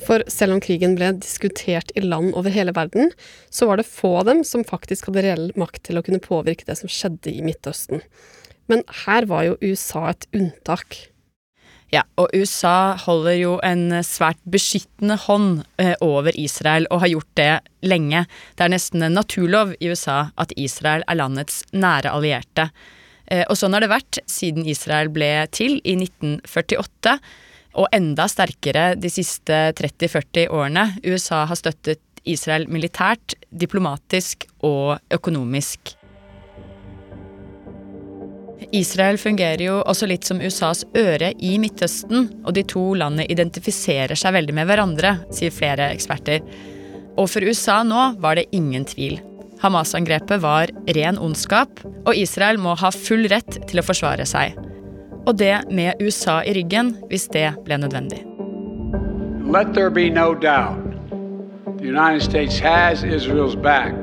For 0.07 0.23
selv 0.31 0.55
om 0.57 0.61
krigen 0.65 0.95
ble 0.97 1.11
diskutert 1.21 1.91
i 1.99 2.01
land 2.01 2.33
over 2.39 2.53
hele 2.55 2.73
verden, 2.73 3.11
så 3.51 3.67
var 3.69 3.77
det 3.77 3.89
få 3.91 4.15
av 4.23 4.29
dem 4.31 4.45
som 4.47 4.65
faktisk 4.65 5.11
hadde 5.11 5.25
reell 5.27 5.51
makt 5.59 5.83
til 5.89 6.01
å 6.01 6.05
kunne 6.07 6.23
påvirke 6.23 6.65
det 6.69 6.79
som 6.81 6.89
skjedde 6.89 7.35
i 7.35 7.43
Midtøsten. 7.45 8.01
Men 8.73 8.85
her 9.05 9.27
var 9.29 9.45
jo 9.49 9.59
USA 9.61 10.09
et 10.13 10.29
unntak. 10.37 10.97
Ja, 11.89 12.03
og 12.21 12.29
USA 12.37 12.99
holder 13.01 13.37
jo 13.39 13.55
en 13.65 14.03
svært 14.05 14.41
beskyttende 14.53 15.17
hånd 15.23 15.63
eh, 15.81 15.95
over 16.05 16.37
Israel, 16.37 16.85
og 16.93 17.01
har 17.01 17.13
gjort 17.15 17.31
det 17.41 17.53
lenge. 17.89 18.27
Det 18.59 18.67
er 18.67 18.75
nesten 18.75 19.07
en 19.07 19.17
naturlov 19.17 19.73
i 19.81 19.89
USA 19.89 20.27
at 20.37 20.53
Israel 20.61 21.05
er 21.09 21.17
landets 21.17 21.63
nære 21.73 22.13
allierte. 22.13 22.69
Eh, 23.25 23.47
og 23.49 23.57
sånn 23.57 23.73
har 23.73 23.85
det 23.85 23.93
vært 23.95 24.21
siden 24.29 24.69
Israel 24.69 25.09
ble 25.13 25.33
til 25.55 25.79
i 25.81 25.97
1948, 25.97 27.17
og 27.79 27.89
enda 27.95 28.27
sterkere 28.29 28.91
de 29.01 29.09
siste 29.13 29.57
30-40 29.79 30.53
årene. 30.53 30.91
USA 31.07 31.47
har 31.49 31.57
støttet 31.57 32.03
Israel 32.29 32.67
militært, 32.69 33.39
diplomatisk 33.49 34.45
og 34.67 34.99
økonomisk. 35.15 35.98
Israel 38.73 39.17
fungerer 39.17 39.63
jo 39.65 39.77
også 39.89 40.07
litt 40.11 40.27
som 40.29 40.43
USAs 40.45 40.83
øre 40.99 41.31
i 41.41 41.55
Midtøsten, 41.61 42.29
og 42.45 42.53
de 42.57 42.65
to 42.69 42.83
landene 43.01 43.25
identifiserer 43.33 44.19
seg 44.19 44.35
veldig 44.37 44.57
med 44.59 44.69
hverandre, 44.69 45.15
sier 45.33 45.55
flere 45.55 45.89
eksperter. 45.95 46.43
Og 47.17 47.31
for 47.33 47.45
USA 47.49 47.81
nå 47.87 48.11
var 48.21 48.37
det 48.37 48.49
ingen 48.53 48.85
tvil. 48.89 49.17
Hamas-angrepet 49.63 50.43
var 50.45 50.71
ren 50.95 51.19
ondskap, 51.19 51.81
og 52.05 52.13
Israel 52.15 52.61
må 52.61 52.77
ha 52.79 52.93
full 52.95 53.25
rett 53.33 53.57
til 53.71 53.81
å 53.81 53.87
forsvare 53.87 54.29
seg. 54.29 54.59
Og 55.25 55.33
det 55.41 55.65
med 55.73 55.99
USA 56.05 56.43
i 56.45 56.55
ryggen 56.57 56.93
hvis 57.09 57.27
det 57.33 57.49
ble 57.65 57.81
nødvendig. 57.81 58.21
Let 59.49 59.73
there 59.73 59.91
be 59.91 60.11
no 60.11 60.35
doubt. 60.35 60.85
The 61.81 61.89
United 61.89 62.23
States 62.23 62.61
has 62.61 63.03
Israel's 63.03 63.57
back. 63.57 63.95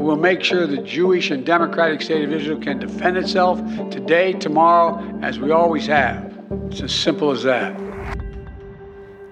We 0.00 0.06
will 0.06 0.16
make 0.16 0.42
sure 0.42 0.66
the 0.66 0.82
Jewish 0.82 1.30
and 1.30 1.44
democratic 1.44 2.00
state 2.00 2.24
of 2.24 2.32
Israel 2.32 2.58
can 2.62 2.78
defend 2.78 3.18
itself 3.18 3.58
today, 3.90 4.32
tomorrow, 4.32 4.96
as 5.22 5.38
we 5.38 5.50
always 5.52 5.86
have. 5.86 6.24
It's 6.70 6.80
as 6.80 6.92
simple 6.92 7.30
as 7.30 7.42
that. 7.42 7.76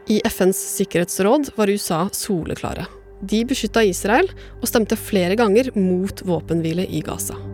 I 0.08 0.20
FNs 0.28 0.60
sikkerhetsråd 0.76 1.50
var 1.56 1.72
USA 1.72 2.08
soleklare. 2.12 2.84
De 3.20 3.44
beskytta 3.48 3.82
Israel 3.82 4.28
og 4.60 4.68
stemte 4.68 4.96
flere 4.96 5.40
ganger 5.40 5.72
mot 5.72 6.20
våpenhvile 6.20 6.84
i 6.84 7.00
Gaza. 7.00 7.47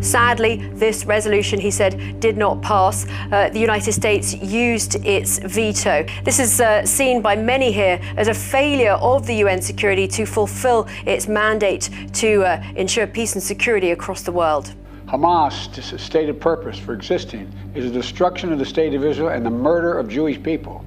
Sadly, 0.00 0.68
this 0.74 1.04
resolution, 1.04 1.60
he 1.60 1.70
said, 1.70 2.20
did 2.20 2.36
not 2.36 2.60
pass. 2.62 3.06
Uh, 3.32 3.48
the 3.50 3.58
United 3.58 3.92
States 3.92 4.34
used 4.34 4.96
its 5.04 5.38
veto. 5.38 6.06
This 6.24 6.38
is 6.38 6.60
uh, 6.60 6.84
seen 6.84 7.22
by 7.22 7.36
many 7.36 7.72
here 7.72 8.00
as 8.16 8.28
a 8.28 8.34
failure 8.34 8.92
of 8.92 9.26
the 9.26 9.34
UN 9.36 9.62
security 9.62 10.06
to 10.08 10.26
fulfill 10.26 10.86
its 11.06 11.28
mandate 11.28 11.90
to 12.14 12.44
uh, 12.44 12.62
ensure 12.76 13.06
peace 13.06 13.34
and 13.34 13.42
security 13.42 13.90
across 13.90 14.22
the 14.22 14.32
world. 14.32 14.74
Hamas' 15.06 15.98
stated 16.00 16.40
purpose 16.40 16.78
for 16.78 16.94
existing 16.94 17.52
is 17.74 17.84
the 17.84 17.90
destruction 17.90 18.52
of 18.52 18.58
the 18.58 18.64
state 18.64 18.94
of 18.94 19.04
Israel 19.04 19.28
and 19.28 19.44
the 19.44 19.50
murder 19.50 19.98
of 19.98 20.08
Jewish 20.08 20.42
people. 20.42 20.84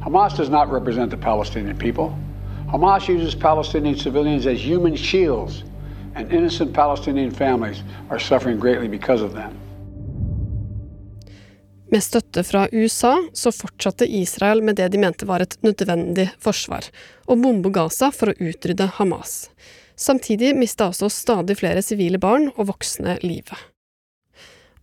Hamas 0.00 0.36
does 0.36 0.48
not 0.48 0.70
represent 0.70 1.10
the 1.10 1.16
Palestinian 1.16 1.76
people. 1.76 2.18
Hamas 2.66 3.08
uses 3.08 3.34
Palestinian 3.34 3.96
civilians 3.96 4.46
as 4.46 4.60
human 4.60 4.96
shields 4.96 5.64
and 6.18 6.32
innocent 6.32 6.74
Palestinian 6.74 7.30
families 7.30 7.82
are 8.10 8.18
suffering 8.18 8.60
greatly 8.60 8.88
because 8.88 9.24
of 9.24 9.32
them. 9.32 9.52
Med 11.90 12.02
støtte 12.04 12.44
fra 12.44 12.68
USA 12.72 13.16
så 13.32 13.52
fortsatte 13.52 14.06
Israel 14.06 14.62
med 14.62 14.76
det 14.76 14.88
de 14.88 14.98
mente 14.98 15.26
var 15.26 15.40
et 15.40 15.56
nødvendig 15.64 16.28
forsvar, 16.38 16.84
å 17.24 17.36
bombe 17.36 17.72
Gaza 17.72 18.10
for 18.12 18.28
å 18.28 18.36
utrydde 18.36 18.90
Hamas. 18.98 19.48
Samtidig 19.96 20.52
mista 20.56 20.90
også 20.90 21.08
stadig 21.08 21.56
flere 21.58 21.82
sivile 21.82 22.20
barn 22.20 22.50
og 22.56 22.68
voksne 22.74 23.16
livet. 23.24 23.56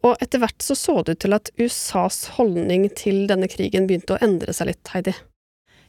Og 0.02 0.18
etter 0.22 0.42
hvert 0.42 0.66
så 0.66 0.76
så 0.78 0.98
det 1.06 1.18
ut 1.18 1.24
til 1.28 1.38
at 1.38 1.54
USAs 1.62 2.20
holdning 2.40 2.90
til 2.98 3.28
denne 3.30 3.50
krigen 3.50 3.86
begynte 3.90 4.18
å 4.18 4.22
endre 4.26 4.54
seg 4.54 4.74
litt, 4.74 4.94
Heidi. 4.94 5.14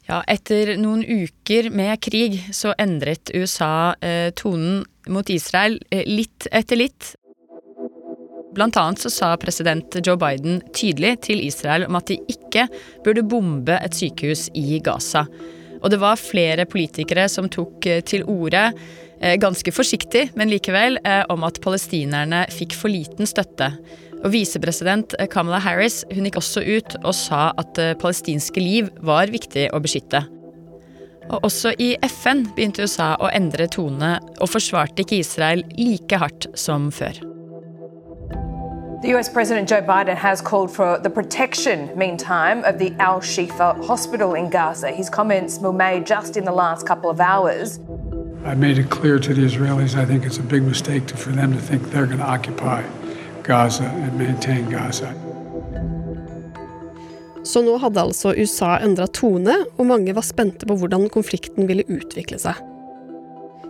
Ja, 0.06 0.20
etter 0.30 0.76
noen 0.78 1.02
uker 1.02 1.70
med 1.74 1.98
krig 2.04 2.38
så 2.54 2.76
endret 2.78 3.32
USA 3.34 3.96
eh, 3.98 4.30
tonen 4.38 4.84
mot 5.10 5.30
Israel 5.30 5.80
eh, 5.90 6.06
litt 6.06 6.46
etter 6.54 6.78
litt. 6.78 7.16
Blant 8.54 8.78
annet 8.80 9.02
så 9.02 9.10
sa 9.10 9.32
president 9.36 9.98
Joe 9.98 10.16
Biden 10.16 10.62
tydelig 10.72 11.16
til 11.26 11.42
Israel 11.44 11.88
om 11.88 11.98
at 11.98 12.06
de 12.08 12.20
ikke 12.32 12.68
burde 13.04 13.26
bombe 13.26 13.76
et 13.82 13.98
sykehus 13.98 14.46
i 14.54 14.78
Gaza. 14.78 15.26
Og 15.82 15.90
det 15.92 15.98
var 16.00 16.20
flere 16.20 16.64
politikere 16.70 17.26
som 17.28 17.50
tok 17.52 17.86
eh, 17.90 18.00
til 18.06 18.24
orde, 18.30 18.70
eh, 19.20 19.36
ganske 19.42 19.74
forsiktig, 19.74 20.30
men 20.38 20.50
likevel, 20.54 21.00
eh, 21.04 21.24
om 21.32 21.44
at 21.46 21.60
palestinerne 21.64 22.46
fikk 22.54 22.78
for 22.78 22.94
liten 22.94 23.28
støtte. 23.28 23.74
Og 24.24 24.33
Visepresident 24.33 25.14
Kamala 25.31 25.61
Harris 25.62 26.00
hun 26.14 26.26
gikk 26.26 26.40
også 26.40 26.64
ut 26.64 26.96
og 27.02 27.12
sa 27.16 27.50
at 27.61 27.79
palestinske 28.00 28.62
liv 28.62 28.88
var 29.05 29.33
viktig 29.33 29.68
å 29.76 29.83
beskytte. 29.83 30.24
Og 31.31 31.44
også 31.44 31.72
i 31.83 31.94
FN 32.07 32.44
begynte 32.55 32.87
USA 32.87 33.14
å 33.18 33.31
endre 33.35 33.66
tone 33.70 34.16
og 34.38 34.50
forsvarte 34.50 35.02
ikke 35.02 35.20
Israel 35.22 35.64
like 35.79 36.20
hardt 36.22 36.46
som 36.59 36.90
før. 36.94 37.18
The 39.02 39.12
US 39.14 39.29
President 39.29 39.68
Joe 39.68 39.83
Biden 39.83 40.16
has 40.16 40.40
called 40.40 40.70
for 40.70 40.98
the 40.98 41.11
protection, 41.11 41.90
meantime, 41.96 42.64
of 42.64 42.79
the 42.79 42.92
Al 42.98 43.20
Shifa 43.20 43.85
hospital 43.85 44.35
in 44.35 44.50
Gaza. 44.50 44.90
His 44.90 45.11
comments 45.11 45.59
were 45.61 45.72
made 45.72 46.07
just 46.07 46.37
in 46.37 46.44
the 46.44 46.52
last 46.52 46.87
couple 46.87 47.11
of 47.11 47.20
hours. 47.20 47.79
I 48.44 48.55
made 48.55 48.79
it 48.79 48.90
clear 48.90 49.18
to 49.18 49.35
the 49.35 49.42
Israelis 49.42 49.96
I 49.96 50.07
think 50.07 50.24
it's 50.24 50.38
a 50.38 50.42
big 50.42 50.62
mistake 50.62 51.07
to, 51.09 51.16
for 51.16 51.31
them 51.31 51.52
to 51.52 51.59
think 51.59 51.90
they're 51.90 52.07
going 52.07 52.18
to 52.18 52.24
occupy 52.24 52.83
Gaza 53.46 53.85
and 53.85 54.18
maintain 54.18 54.70
Gaza. 54.70 55.12
Så 57.46 57.62
nå 57.62 57.76
hadde 57.78 58.02
altså 58.02 58.32
USA 58.35 58.72
endra 58.82 59.06
tone, 59.06 59.54
og 59.78 59.87
mange 59.87 60.14
var 60.16 60.26
spente 60.26 60.66
på 60.66 60.74
hvordan 60.80 61.06
konflikten 61.14 61.68
ville 61.68 61.87
utvikle 61.87 62.40
seg. 62.42 62.59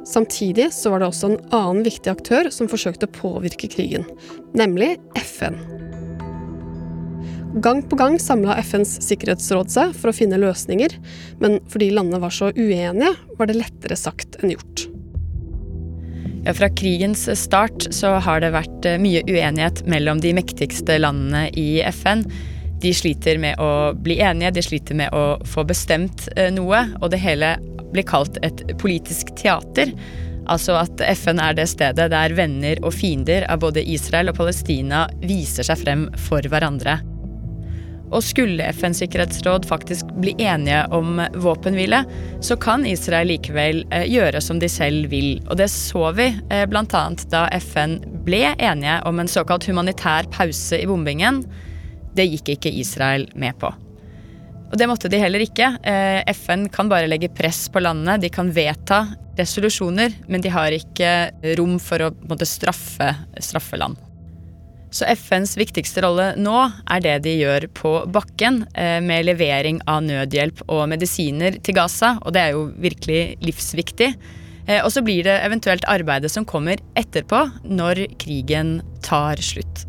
Samtidig 0.09 0.71
så 0.73 0.95
var 0.95 1.03
det 1.03 1.11
også 1.11 1.29
en 1.29 1.41
annen 1.53 1.85
viktig 1.85 2.09
aktør 2.09 2.49
som 2.55 2.71
forsøkte 2.73 3.09
å 3.11 3.15
påvirke 3.19 3.69
krigen, 3.69 4.09
nemlig 4.57 4.95
FN. 5.21 5.61
Gang 7.61 7.85
på 7.85 8.01
gang 8.01 8.17
samla 8.21 8.57
FNs 8.65 8.97
sikkerhetsråd 9.05 9.73
seg 9.73 9.97
for 9.97 10.09
å 10.09 10.17
finne 10.17 10.41
løsninger, 10.41 10.97
men 11.45 11.61
fordi 11.69 11.93
landene 11.93 12.25
var 12.25 12.33
så 12.33 12.49
uenige, 12.57 13.12
var 13.37 13.51
det 13.51 13.61
lettere 13.61 14.01
sagt 14.01 14.41
enn 14.41 14.57
gjort. 14.57 14.89
Ja, 16.47 16.55
fra 16.55 16.69
krigens 16.69 17.41
start 17.41 17.95
så 17.95 18.13
har 18.23 18.39
det 18.41 18.53
vært 18.55 18.87
eh, 18.87 19.01
mye 19.03 19.25
uenighet 19.27 19.81
mellom 19.91 20.21
de 20.23 20.31
mektigste 20.37 20.95
landene 21.01 21.49
i 21.59 21.81
FN. 21.91 22.23
De 22.79 22.93
sliter 22.95 23.41
med 23.43 23.59
å 23.59 23.91
bli 23.99 24.21
enige, 24.23 24.53
de 24.55 24.63
sliter 24.63 24.95
med 24.95 25.11
å 25.11 25.41
få 25.43 25.65
bestemt 25.67 26.29
eh, 26.37 26.53
noe, 26.55 26.85
og 27.01 27.11
det 27.11 27.19
hele 27.25 27.57
blir 27.91 28.07
kalt 28.07 28.39
et 28.47 28.63
politisk 28.79 29.35
teater. 29.35 29.91
Altså 30.47 30.79
at 30.79 31.03
FN 31.19 31.43
er 31.43 31.59
det 31.59 31.67
stedet 31.73 32.13
der 32.15 32.39
venner 32.39 32.79
og 32.87 32.95
fiender 32.95 33.49
av 33.51 33.65
både 33.67 33.83
Israel 33.83 34.31
og 34.31 34.39
Palestina 34.39 35.09
viser 35.27 35.67
seg 35.67 35.83
frem 35.83 36.07
for 36.29 36.47
hverandre. 36.47 37.01
Og 38.14 38.23
skulle 38.23 38.69
FNs 38.73 39.01
sikkerhetsråd 39.03 39.66
faktisk 39.66 40.12
bli 40.23 40.37
enige 40.38 40.85
om 40.95 41.19
våpenhvile, 41.35 42.05
så 42.40 42.57
kan 42.57 42.87
Israel 42.87 43.33
likevel 43.33 43.83
eh, 43.90 44.07
gjøre 44.11 44.40
som 44.45 44.61
de 44.62 44.69
selv 44.71 45.11
vil. 45.11 45.40
Og 45.51 45.59
det 45.59 45.69
så 45.75 46.12
vi 46.16 46.29
eh, 46.51 46.66
bl.a. 46.71 47.03
da 47.33 47.47
FN 47.59 47.99
ble 48.27 48.45
enige 48.55 49.01
om 49.09 49.19
en 49.21 49.31
såkalt 49.31 49.66
humanitær 49.66 50.31
pause 50.35 50.79
i 50.79 50.87
bombingen. 50.87 51.42
Det 52.16 52.29
gikk 52.31 52.55
ikke 52.57 52.77
Israel 52.79 53.27
med 53.35 53.59
på. 53.61 53.73
Og 54.66 54.79
det 54.79 54.88
måtte 54.90 55.11
de 55.11 55.21
heller 55.23 55.42
ikke. 55.42 55.77
Eh, 55.83 56.23
FN 56.35 56.66
kan 56.73 56.90
bare 56.90 57.11
legge 57.11 57.31
press 57.35 57.66
på 57.71 57.83
landene. 57.83 58.19
De 58.23 58.31
kan 58.33 58.51
vedta 58.55 59.05
resolusjoner, 59.37 60.14
men 60.31 60.42
de 60.42 60.51
har 60.51 60.75
ikke 60.75 61.12
rom 61.59 61.77
for 61.83 62.07
å 62.07 62.12
måte, 62.27 62.49
straffe, 62.49 63.12
straffe. 63.42 63.79
Så 64.97 65.05
FNs 65.13 65.57
viktigste 65.61 66.01
rolle 66.01 66.31
nå 66.41 66.55
er 66.89 67.03
det 67.05 67.17
de 67.27 67.35
gjør 67.37 67.67
på 67.77 67.91
bakken, 68.09 68.63
eh, 68.73 69.01
med 69.05 69.27
levering 69.29 69.83
av 69.85 70.07
nødhjelp 70.07 70.63
og 70.73 70.87
medisiner 70.89 71.59
til 71.61 71.77
Gaza, 71.77 72.15
og 72.23 72.33
det 72.33 72.41
er 72.41 72.55
jo 72.55 72.71
virkelig 72.81 73.37
livsviktig. 73.45 74.15
Eh, 74.67 74.81
og 74.81 74.89
så 74.95 75.03
blir 75.05 75.27
det 75.27 75.35
eventuelt 75.45 75.85
arbeidet 75.85 76.31
som 76.33 76.47
kommer 76.49 76.81
etterpå, 76.97 77.43
når 77.69 78.07
krigen 78.17 78.81
tar 79.05 79.37
slutt. 79.37 79.85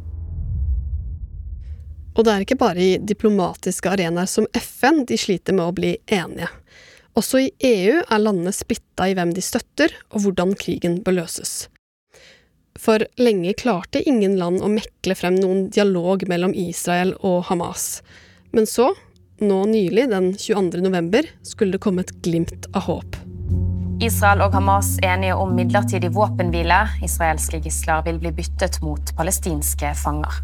Og 2.18 2.26
det 2.26 2.34
er 2.34 2.44
ikke 2.44 2.60
bare 2.60 2.84
i 2.84 2.98
diplomatiske 2.98 3.88
arenaer 3.94 4.28
som 4.28 4.50
FN 4.58 5.06
de 5.08 5.16
sliter 5.22 5.56
med 5.56 5.70
å 5.70 5.78
bli 5.78 5.96
enige. 6.12 6.50
Også 7.16 7.46
i 7.46 7.52
EU 7.64 8.02
er 8.02 8.22
landene 8.22 8.52
splitta 8.52 9.08
i 9.08 9.16
hvem 9.16 9.32
de 9.34 9.46
støtter, 9.46 9.94
og 10.12 10.26
hvordan 10.26 10.58
krigen 10.60 11.00
bør 11.06 11.22
løses. 11.22 11.70
For 12.78 13.04
lenge 13.18 13.56
klarte 13.58 14.04
ingen 14.10 14.38
land 14.40 14.62
å 14.62 14.70
mekle 14.72 15.18
frem 15.18 15.38
noen 15.40 15.68
dialog 15.74 16.28
mellom 16.30 16.54
Israel 16.54 17.16
og 17.26 17.48
Hamas. 17.50 18.02
Men 18.54 18.70
så, 18.70 18.92
nå 19.42 19.64
nylig, 19.70 20.10
den 20.14 20.34
22. 20.38 20.84
november, 20.86 21.26
skulle 21.46 21.78
det 21.78 21.84
komme 21.84 22.06
et 22.06 22.14
glimt 22.26 22.70
av 22.74 22.88
håp. 22.90 23.18
Israel 24.04 24.44
og 24.46 24.54
Hamas 24.54 24.92
enige 25.02 25.34
om 25.42 25.56
midlertidig 25.58 26.12
våpenhvile. 26.14 26.84
Israelske 27.06 27.58
gisler 27.66 28.04
vil 28.06 28.20
bli 28.22 28.32
byttet 28.38 28.78
mot 28.86 29.10
palestinske 29.18 29.90
fanger. 29.98 30.38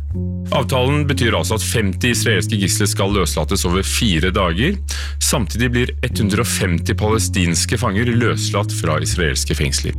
Avtalen 0.58 1.06
betyr 1.10 1.38
altså 1.38 1.60
at 1.60 1.68
50 1.68 2.16
israelske 2.16 2.58
gisler 2.58 2.90
skal 2.90 3.14
løslates 3.14 3.66
over 3.70 3.86
fire 3.86 4.34
dager. 4.34 4.80
Samtidig 5.22 5.70
blir 5.76 5.94
150 6.02 6.98
palestinske 6.98 7.78
fanger 7.78 8.10
løslatt 8.18 8.74
fra 8.82 8.98
israelske 9.06 9.58
fengsler. 9.62 9.98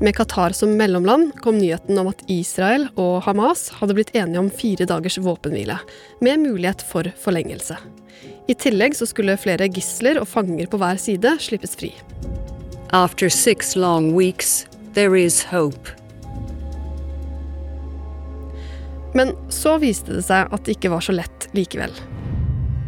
Med 0.00 0.16
Qatar 0.16 0.50
som 0.50 0.76
mellomland 0.76 1.40
kom 1.40 1.58
nyheten 1.58 1.98
om 1.98 2.08
at 2.10 2.22
Israel 2.26 2.88
og 2.98 3.22
Hamas 3.28 3.68
hadde 3.78 3.94
blitt 3.94 4.10
enige 4.18 4.40
om 4.42 4.50
fire 4.50 4.88
dagers 4.90 5.20
våpenhvile, 5.22 5.76
med 6.18 6.42
mulighet 6.42 6.82
for 6.82 7.06
forlengelse. 7.22 7.76
I 8.50 8.56
tillegg 8.58 8.96
så 8.98 9.06
skulle 9.06 9.38
flere 9.38 9.68
gisler 9.70 10.18
og 10.18 10.26
fanger 10.28 10.66
på 10.66 10.80
hver 10.82 10.98
side 10.98 11.36
slippes 11.40 11.78
fri. 11.78 11.92
After 12.90 13.30
six 13.30 13.76
long 13.78 14.10
weeks, 14.18 14.66
there 14.98 15.14
is 15.14 15.44
hope. 15.52 15.94
Men 19.14 19.30
så 19.46 19.76
viste 19.78 20.18
det 20.18 20.26
seg 20.26 20.50
at 20.50 20.66
det 20.66 20.74
ikke 20.74 20.90
var 20.90 21.06
så 21.06 21.14
lett 21.14 21.48
likevel. 21.54 21.94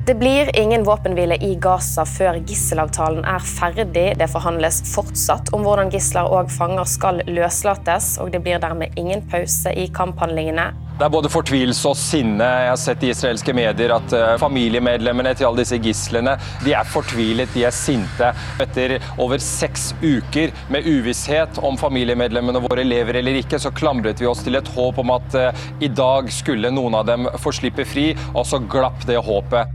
Det 0.06 0.14
blir 0.14 0.56
ingen 0.58 0.84
våpenhvile 0.84 1.34
i 1.44 1.54
Gaza 1.54 2.04
før 2.06 2.36
gisselavtalen 2.46 3.24
er 3.26 3.42
ferdig. 3.42 4.04
Det 4.14 4.28
forhandles 4.30 4.76
fortsatt 4.92 5.48
om 5.56 5.64
hvordan 5.66 5.88
gisler 5.90 6.28
og 6.30 6.52
fanger 6.54 6.86
skal 6.86 7.24
løslates, 7.26 8.12
og 8.22 8.30
det 8.30 8.38
blir 8.44 8.60
dermed 8.62 8.94
ingen 8.94 9.24
pause 9.26 9.72
i 9.74 9.88
kamphandlingene. 9.90 10.68
Det 11.00 11.08
er 11.08 11.10
både 11.10 11.32
fortvilelse 11.32 11.90
og 11.90 11.98
sinne. 11.98 12.46
Jeg 12.46 12.68
har 12.70 12.78
sett 12.78 13.02
i 13.02 13.10
israelske 13.10 13.50
medier 13.58 13.96
at 13.96 14.14
uh, 14.14 14.36
familiemedlemmene 14.38 15.32
til 15.34 15.48
alle 15.48 15.64
disse 15.64 15.80
gislene 15.82 16.36
de 16.62 16.76
er 16.78 16.86
fortvilet, 16.86 17.50
de 17.56 17.64
er 17.66 17.74
sinte. 17.74 18.28
Etter 18.62 18.94
over 19.18 19.42
seks 19.42 19.88
uker 20.04 20.54
med 20.70 20.86
uvisshet 20.86 21.58
om 21.66 21.74
familiemedlemmene 21.80 22.62
våre 22.62 22.84
lever 22.86 23.18
eller 23.18 23.40
ikke, 23.40 23.58
så 23.58 23.74
klamret 23.74 24.22
vi 24.22 24.30
oss 24.30 24.46
til 24.46 24.54
et 24.54 24.70
håp 24.78 25.02
om 25.02 25.10
at 25.18 25.34
uh, 25.34 25.66
i 25.82 25.90
dag 25.90 26.30
skulle 26.30 26.70
noen 26.70 26.94
av 26.94 27.10
dem 27.10 27.26
få 27.42 27.50
slippe 27.58 27.88
fri, 27.90 28.12
og 28.36 28.46
så 28.46 28.62
glapp 28.62 29.02
det 29.10 29.18
håpet. 29.26 29.74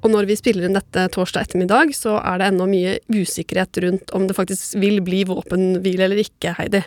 Og 0.00 0.12
når 0.12 0.28
vi 0.30 0.36
spiller 0.38 0.66
inn 0.66 0.76
dette 0.76 1.06
torsdag 1.12 1.48
ettermiddag, 1.48 1.92
så 1.96 2.16
er 2.22 2.40
det 2.40 2.50
ennå 2.50 2.68
mye 2.70 2.94
usikkerhet 3.12 3.82
rundt 3.84 4.14
om 4.16 4.24
det 4.28 4.36
faktisk 4.38 4.78
vil 4.80 5.02
bli 5.04 5.24
våpenhvile 5.28 6.06
eller 6.06 6.22
ikke, 6.22 6.54
Heidi. 6.56 6.82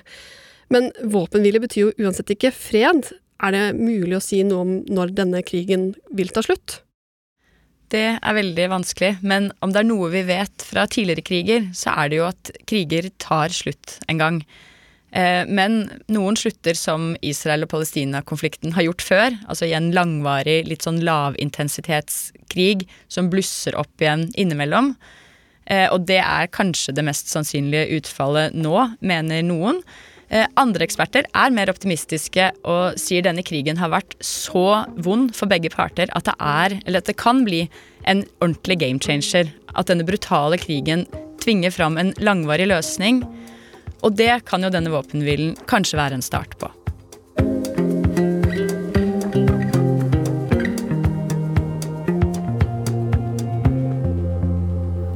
Men 0.74 0.90
våpenhvile 1.04 1.62
betyr 1.62 1.84
jo 1.84 2.08
uansett 2.08 2.34
ikke 2.34 2.54
fred. 2.56 3.12
Er 3.44 3.54
det 3.54 3.66
mulig 3.78 4.18
å 4.18 4.24
si 4.24 4.42
noe 4.48 4.66
om 4.66 4.74
når 4.90 5.14
denne 5.20 5.44
krigen 5.46 5.92
vil 6.16 6.34
ta 6.34 6.42
slutt? 6.46 6.80
Det 7.94 8.08
er 8.18 8.38
veldig 8.38 8.68
vanskelig, 8.72 9.12
men 9.22 9.52
om 9.62 9.74
det 9.74 9.84
er 9.84 9.86
noe 9.86 10.10
vi 10.10 10.24
vet 10.26 10.64
fra 10.66 10.88
tidligere 10.90 11.26
kriger, 11.28 11.68
så 11.78 11.94
er 11.94 12.10
det 12.10 12.18
jo 12.18 12.30
at 12.32 12.50
kriger 12.70 13.12
tar 13.22 13.54
slutt 13.54 14.00
en 14.10 14.22
gang. 14.22 14.40
Eh, 15.14 15.44
men 15.46 15.84
noen 16.10 16.38
slutter 16.40 16.78
som 16.78 17.12
Israel- 17.22 17.68
og 17.68 17.70
Palestina-konflikten 17.70 18.74
har 18.74 18.88
gjort 18.88 19.04
før, 19.06 19.36
altså 19.46 19.70
i 19.70 19.76
en 19.78 19.92
langvarig, 19.94 20.64
litt 20.66 20.86
sånn 20.86 21.04
lavintensitetskrig 21.06 22.88
som 23.08 23.30
blusser 23.30 23.78
opp 23.78 24.02
igjen 24.02 24.32
innimellom. 24.34 24.96
Eh, 25.70 25.86
og 25.94 26.08
det 26.10 26.20
er 26.24 26.50
kanskje 26.52 26.96
det 26.98 27.06
mest 27.06 27.30
sannsynlige 27.30 28.00
utfallet 28.00 28.58
nå, 28.58 28.74
mener 29.06 29.46
noen. 29.46 29.84
Eh, 30.34 30.48
andre 30.58 30.88
eksperter 30.88 31.28
er 31.38 31.54
mer 31.54 31.70
optimistiske 31.70 32.50
og 32.66 32.98
sier 32.98 33.22
denne 33.22 33.46
krigen 33.46 33.78
har 33.78 33.94
vært 33.94 34.16
så 34.24 34.82
vond 34.98 35.30
for 35.36 35.52
begge 35.52 35.70
parter 35.70 36.10
at 36.18 36.26
det 36.26 36.34
er, 36.40 36.80
eller 36.88 37.04
at 37.04 37.12
det 37.12 37.20
kan 37.22 37.44
bli, 37.46 37.68
en 38.10 38.26
ordentlig 38.42 38.80
game 38.82 39.00
changer. 39.00 39.54
At 39.78 39.88
denne 39.88 40.04
brutale 40.04 40.58
krigen 40.60 41.06
tvinger 41.40 41.72
fram 41.72 42.00
en 42.02 42.12
langvarig 42.20 42.66
løsning. 42.68 43.22
Og 44.04 44.16
det 44.20 44.44
kan 44.50 44.64
jo 44.64 44.72
denne 44.72 44.92
våpenhvilen 44.92 45.56
kanskje 45.70 46.00
være 46.00 46.20
en 46.20 46.26
start 46.26 46.58
på. 46.60 46.70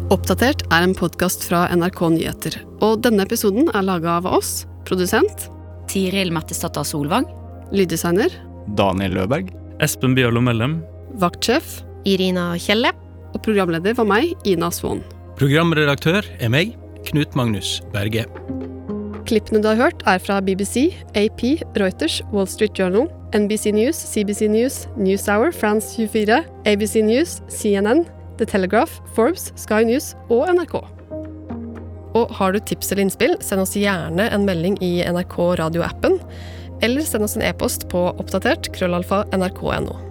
Oppdatert 0.07 0.63
er 0.71 0.85
en 0.85 0.95
podkast 0.95 1.43
fra 1.43 1.65
NRK 1.75 1.99
Nyheter. 2.15 2.55
Og 2.79 3.01
denne 3.03 3.25
episoden 3.27 3.67
er 3.75 3.83
laga 3.83 4.17
av 4.21 4.29
oss, 4.37 4.61
produsent 4.87 5.49
Tiril 5.91 6.31
Mattisdatter 6.35 6.87
Solvang. 6.87 7.27
Lyddesigner 7.75 8.31
Daniel 8.79 9.17
Løberg. 9.19 9.51
Espen 9.83 10.15
Bjørlo 10.15 10.39
Mellem. 10.43 10.79
Vaktsjef 11.19 11.81
Irina 12.07 12.53
Kjelle. 12.55 12.93
Og 13.35 13.43
programleder 13.43 13.97
var 13.99 14.07
meg, 14.07 14.31
Ina 14.47 14.71
Svaan. 14.71 15.03
Programredaktør 15.37 16.25
er 16.39 16.53
meg, 16.53 16.71
Knut 17.11 17.35
Magnus 17.37 17.81
Berge. 17.93 18.25
Klippene 19.27 19.59
du 19.59 19.67
har 19.67 19.75
hørt, 19.75 20.03
er 20.07 20.21
fra 20.23 20.39
BBC, 20.39 20.93
AP, 21.19 21.59
Reuters, 21.75 22.21
Wall 22.31 22.47
Street 22.47 22.77
Journal, 22.79 23.09
NBC 23.35 23.73
News, 23.75 23.99
CBC 23.99 24.47
News, 24.47 24.85
NewsHour, 24.95 25.51
France 25.51 25.97
24, 25.97 26.45
ABC 26.65 27.01
News, 27.03 27.41
CNN, 27.51 28.05
The 28.39 28.47
Telegraph, 28.47 29.01
Forbes, 29.17 29.51
Sky 29.59 29.83
News 29.83 30.13
og 30.29 30.47
NRK. 30.55 30.79
Og 32.15 32.31
har 32.39 32.55
du 32.55 32.61
tips 32.63 32.93
eller 32.93 33.03
innspill, 33.03 33.35
send 33.43 33.65
oss 33.65 33.75
gjerne 33.75 34.29
en 34.31 34.47
melding 34.47 34.79
i 34.79 35.01
NRK 35.03 35.37
radioappen, 35.59 36.21
eller 36.79 37.03
send 37.03 37.27
oss 37.27 37.35
en 37.35 37.43
e-post 37.43 37.89
på 37.91 38.07
oppdatert 38.15 38.71
krøllalfa 38.77 39.25
nrk.no. 39.35 40.06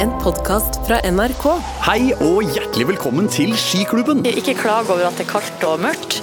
En 0.00 0.12
podkast 0.22 0.78
fra 0.88 0.96
NRK. 1.04 1.42
Hei 1.84 2.14
og 2.24 2.38
hjertelig 2.54 2.86
velkommen 2.94 3.26
til 3.28 3.50
Skiklubben. 3.52 4.22
Ikke 4.24 4.54
klag 4.56 4.88
over 4.88 5.04
at 5.04 5.18
det 5.20 5.26
er 5.26 5.28
kaldt 5.34 5.66
og 5.68 5.82
mørkt, 5.82 6.22